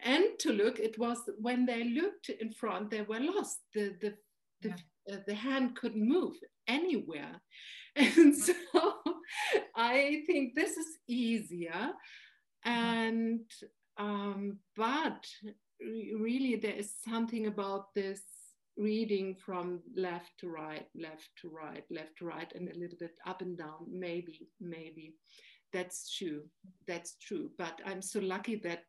[0.00, 0.78] and to look.
[0.78, 3.58] It was when they looked in front, they were lost.
[3.74, 4.14] The the
[4.62, 4.74] the,
[5.06, 5.14] yeah.
[5.14, 6.36] uh, the hand couldn't move
[6.66, 7.40] anywhere,
[7.96, 8.54] and so
[9.76, 11.92] I think this is easier.
[12.64, 13.40] And
[13.98, 15.24] um, but
[15.80, 18.20] really there is something about this
[18.76, 23.18] reading from left to right, left to right, left to right, and a little bit
[23.26, 23.86] up and down.
[23.90, 25.14] Maybe, maybe
[25.72, 26.44] that's true.
[26.86, 27.50] That's true.
[27.58, 28.84] But I'm so lucky that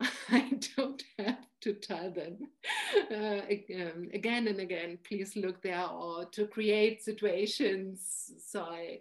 [0.30, 2.38] I don't have to tell them
[3.10, 3.40] uh,
[3.82, 8.32] um, again and again, please look there, or to create situations.
[8.44, 9.00] So I,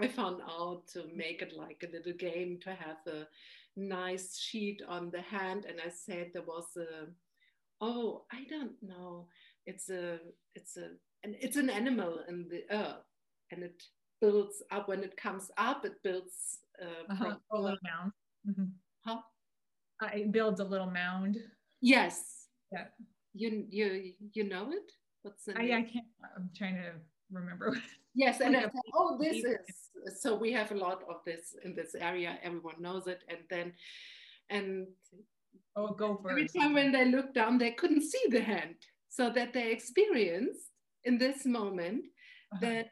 [0.00, 3.26] I found out to make it like a little game to have a
[3.76, 7.06] nice sheet on the hand and i said there was a
[7.80, 9.26] oh i don't know
[9.66, 10.18] it's a
[10.54, 10.88] it's a
[11.22, 13.04] and it's an animal in the earth
[13.50, 13.82] and it
[14.20, 17.14] builds up when it comes up it builds uh,
[17.52, 18.12] a little mound
[18.48, 18.64] mm-hmm.
[19.04, 19.20] huh?
[20.02, 21.36] Uh, it builds a little mound.
[21.80, 22.46] Yes.
[22.72, 22.84] Yeah.
[23.34, 24.92] You you you know it?
[25.22, 26.06] What's the I, I can't
[26.36, 26.92] i'm trying to
[27.30, 27.76] remember.
[28.12, 31.76] Yes and I said, oh this is so we have a lot of this in
[31.76, 33.72] this area everyone knows it and then
[34.50, 34.88] and
[35.76, 38.74] oh go first every time when they looked down they couldn't see the hand
[39.08, 40.70] so that they experienced
[41.04, 42.02] in this moment
[42.52, 42.58] uh-huh.
[42.60, 42.86] that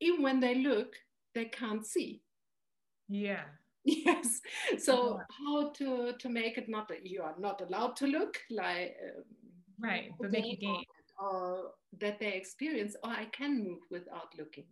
[0.00, 0.94] even when they look
[1.34, 2.22] they can't see.
[3.06, 3.44] Yeah
[4.06, 4.40] yes
[4.78, 5.24] so uh-huh.
[5.38, 9.22] how to to make it not that you are not allowed to look like um,
[9.78, 10.84] right but make a game
[11.18, 14.66] or that they experience, or oh, I can move without looking.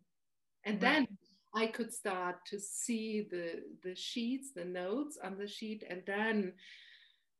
[0.64, 0.94] And right.
[0.94, 1.08] then
[1.54, 6.52] I could start to see the, the sheets, the notes on the sheet, and then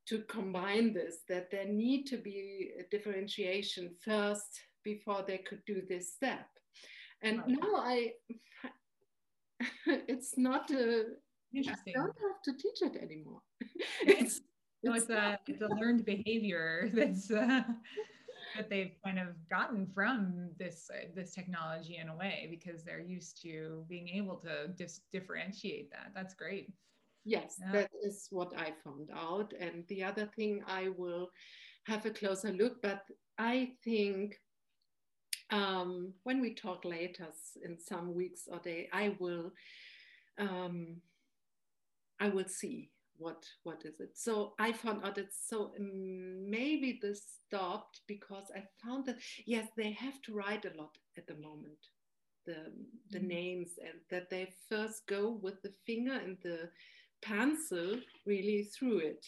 [0.08, 5.82] to combine this, that there need to be a differentiation first before they could do
[5.88, 6.46] this step.
[7.22, 7.48] And right.
[7.48, 8.10] now I,
[9.86, 11.04] it's not a,
[11.54, 11.94] Interesting.
[11.96, 13.40] I don't have to teach it anymore.
[14.02, 14.40] it's,
[14.82, 17.62] no, it's, it's a, it's a learned behavior that's uh,
[18.56, 23.00] that they've kind of gotten from this uh, this technology in a way because they're
[23.00, 26.12] used to being able to just differentiate that.
[26.14, 26.72] That's great.
[27.24, 27.72] Yes, yeah.
[27.72, 29.52] that is what I found out.
[29.58, 31.30] And the other thing I will
[31.86, 33.02] have a closer look, but
[33.38, 34.40] I think
[35.50, 37.28] um, when we talk later
[37.64, 39.52] in some weeks or day, I will
[40.38, 40.96] um,
[42.22, 44.12] I will see what what is it.
[44.14, 49.66] So i found out it's so um, maybe this stopped because i found that yes
[49.76, 51.82] they have to write a lot at the moment.
[52.46, 52.60] The
[53.10, 53.36] the mm-hmm.
[53.38, 56.70] names and that they first go with the finger and the
[57.22, 57.88] pencil
[58.26, 59.24] really through it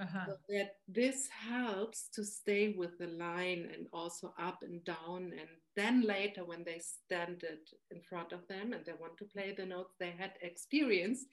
[0.00, 0.26] uh-huh.
[0.26, 5.48] so that this helps to stay with the line and also up and down and
[5.74, 9.54] then later when they stand it in front of them and they want to play
[9.56, 11.26] the notes they had experienced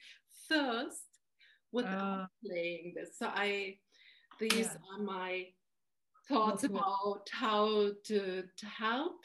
[0.48, 1.14] first
[1.72, 3.18] without uh, playing this.
[3.18, 3.76] So I,
[4.40, 4.76] these yeah.
[4.92, 5.46] are my
[6.28, 9.16] thoughts about how to, to help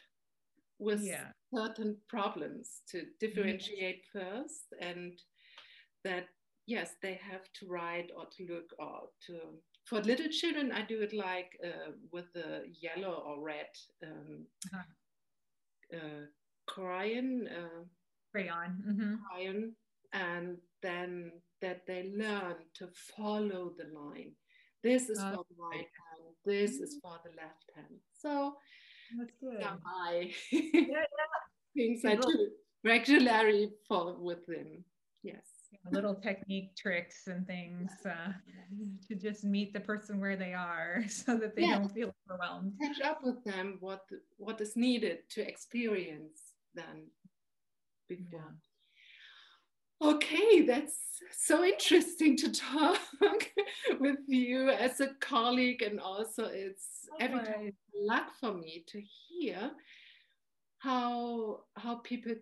[0.79, 1.27] with yeah.
[1.53, 4.23] certain problems to differentiate yes.
[4.23, 5.13] first and
[6.03, 6.27] that
[6.69, 9.33] yes they have to write or to look or to
[9.85, 13.73] for little children i do it like uh, with the yellow or red
[14.03, 15.97] um, uh-huh.
[15.97, 16.23] uh,
[16.67, 17.83] crayon uh,
[18.31, 19.13] crayon mm-hmm.
[19.25, 19.73] crayon
[20.13, 21.31] and then
[21.61, 24.31] that they learn to follow the line.
[24.83, 27.09] This is for the right hand, this is mm-hmm.
[27.09, 27.99] for the left hand.
[28.13, 28.55] So
[29.17, 29.61] that's good.
[29.85, 31.03] I yeah, yeah.
[31.75, 32.49] things I do
[32.83, 34.85] regularly for with them.
[35.21, 35.43] Yes.
[35.91, 38.31] Little technique tricks and things uh,
[39.07, 42.73] to just meet the person where they are so that they don't feel overwhelmed.
[42.81, 44.01] Catch up with them what
[44.37, 47.07] what is needed to experience then
[48.07, 48.53] before.
[50.01, 50.09] Yeah.
[50.11, 50.97] Okay, that's
[51.31, 52.99] so interesting to talk
[53.99, 59.71] with you as a colleague, and also it's every time luck for me to hear
[60.77, 62.33] how how people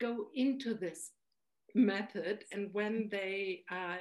[0.00, 1.12] go into this
[1.74, 3.98] method and when they are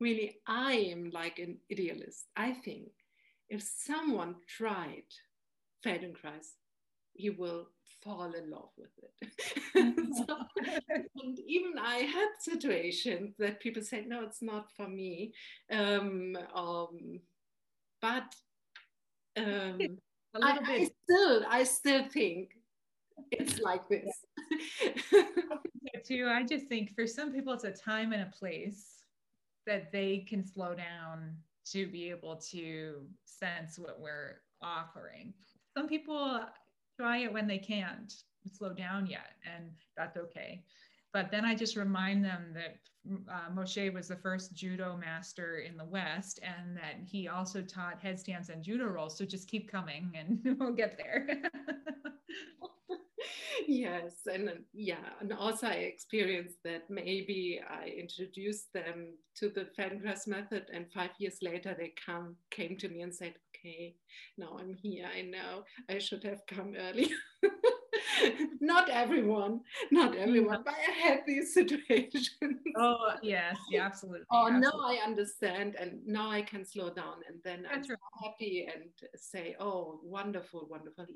[0.00, 2.88] really i am like an idealist i think
[3.48, 5.04] if someone tried
[5.84, 6.54] feldenkrais
[7.14, 7.68] he will
[8.04, 9.32] fall in love with it.
[10.26, 10.36] So,
[11.16, 15.32] and even i had situations that people said no it's not for me
[15.70, 17.20] um, um,
[18.00, 18.34] but
[19.36, 19.78] um,
[20.42, 22.50] I, I, still I still think
[23.30, 24.24] it's like this.
[26.06, 26.28] too.
[26.28, 29.02] I just think for some people it's a time and a place
[29.66, 31.36] that they can slow down
[31.72, 35.34] to be able to sense what we're offering.
[35.76, 36.40] Some people
[36.98, 38.12] try it when they can't
[38.52, 40.62] slow down yet, and that's okay.
[41.12, 42.76] But then I just remind them that
[43.28, 48.00] uh, Moshe was the first judo master in the West, and that he also taught
[48.00, 49.18] headstands and judo rolls.
[49.18, 51.42] So just keep coming, and we'll get there.
[53.66, 60.26] yes, and yeah, and also I experienced that maybe I introduced them to the Feldenkrais
[60.26, 63.96] method, and five years later they come came to me and said, "Okay,
[64.38, 65.08] now I'm here.
[65.14, 67.16] I know I should have come earlier."
[68.60, 69.60] not everyone,
[69.90, 70.64] not everyone, mm.
[70.64, 72.60] but I had these situations.
[72.76, 74.26] Oh yes, yeah, absolutely.
[74.30, 74.60] Oh, absolutely.
[74.60, 78.30] now I understand, and now I can slow down, and then That's I'm right.
[78.30, 81.06] happy and say, "Oh, wonderful, wonderful."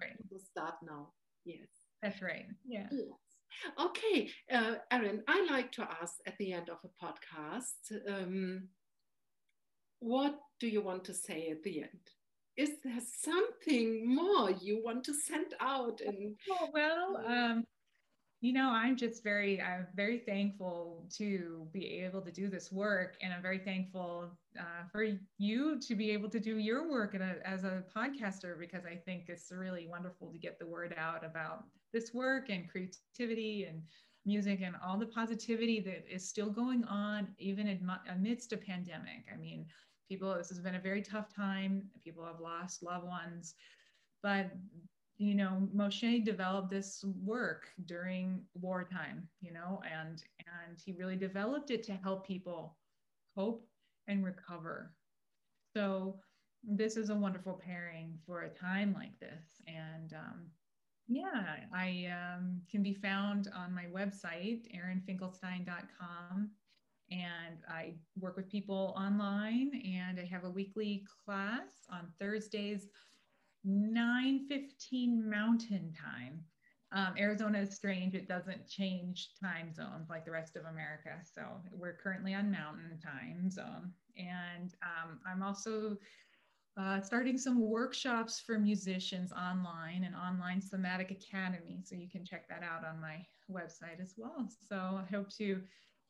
[0.00, 0.16] Right.
[0.30, 1.08] We'll start now.
[1.44, 1.68] Yes.
[2.02, 2.46] That's right.
[2.66, 2.86] Yeah.
[2.90, 3.08] Yes.
[3.80, 8.68] Okay, uh, Erin, I like to ask at the end of a podcast, um,
[9.98, 12.10] what do you want to say at the end?
[12.58, 17.64] is there something more you want to send out and oh, well um,
[18.40, 23.16] you know i'm just very i'm very thankful to be able to do this work
[23.20, 25.04] and i'm very thankful uh, for
[25.38, 29.24] you to be able to do your work a, as a podcaster because i think
[29.28, 33.82] it's really wonderful to get the word out about this work and creativity and
[34.28, 39.24] music and all the positivity that is still going on even amidst a pandemic.
[39.32, 39.66] I mean
[40.08, 41.82] people this has been a very tough time.
[42.04, 43.54] People have lost loved ones.
[44.22, 44.50] But
[45.18, 51.70] you know moshe developed this work during wartime you know and and he really developed
[51.70, 52.76] it to help people
[53.36, 53.66] cope
[54.08, 54.92] and recover.
[55.74, 56.16] So
[56.64, 59.62] this is a wonderful pairing for a time like this.
[59.66, 60.46] And um,
[61.10, 66.50] yeah i um, can be found on my website erinfinkelstein.com
[67.10, 72.88] and I work with people online and I have a weekly class on Thursdays
[73.64, 76.44] 9:15 mountain time.
[76.90, 78.14] Um, Arizona is strange.
[78.14, 81.20] It doesn't change time zones like the rest of America.
[81.22, 83.92] So we're currently on mountain time zone.
[84.16, 85.98] And um, I'm also
[86.78, 91.82] uh, starting some workshops for musicians online and online somatic academy.
[91.84, 94.48] So you can check that out on my website as well.
[94.68, 95.60] So I hope to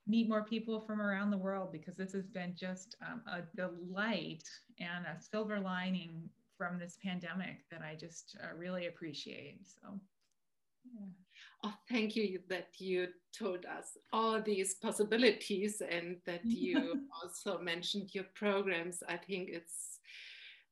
[0.07, 4.45] meet more people from around the world because this has been just um, a delight
[4.79, 6.29] and a silver lining
[6.59, 9.61] from this pandemic that I just uh, really appreciate.
[9.65, 9.99] So,
[10.93, 11.07] yeah.
[11.65, 18.15] Oh, thank you that you told us all these possibilities and that you also mentioned
[18.15, 19.03] your programs.
[19.09, 19.99] I think it's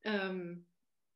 [0.05, 0.59] um,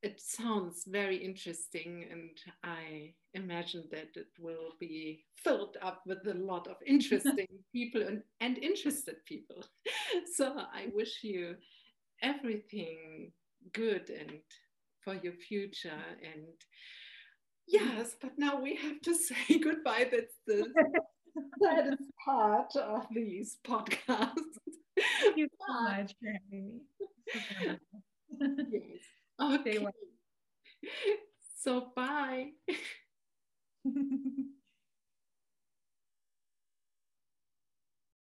[0.02, 2.30] it sounds very interesting, and
[2.64, 8.22] I imagine that it will be filled up with a lot of interesting people and,
[8.40, 9.64] and interested people.
[10.34, 11.56] so I wish you
[12.22, 13.32] everything
[13.72, 14.40] good and
[15.04, 16.44] for your future and
[17.66, 20.08] yes but now we have to say goodbye.
[20.10, 20.66] That's the
[21.62, 24.58] saddest part of these podcasts.
[24.96, 26.80] Thank you so much for having me.
[28.70, 29.00] Yes.
[29.40, 29.78] Okay.
[31.62, 32.50] So bye.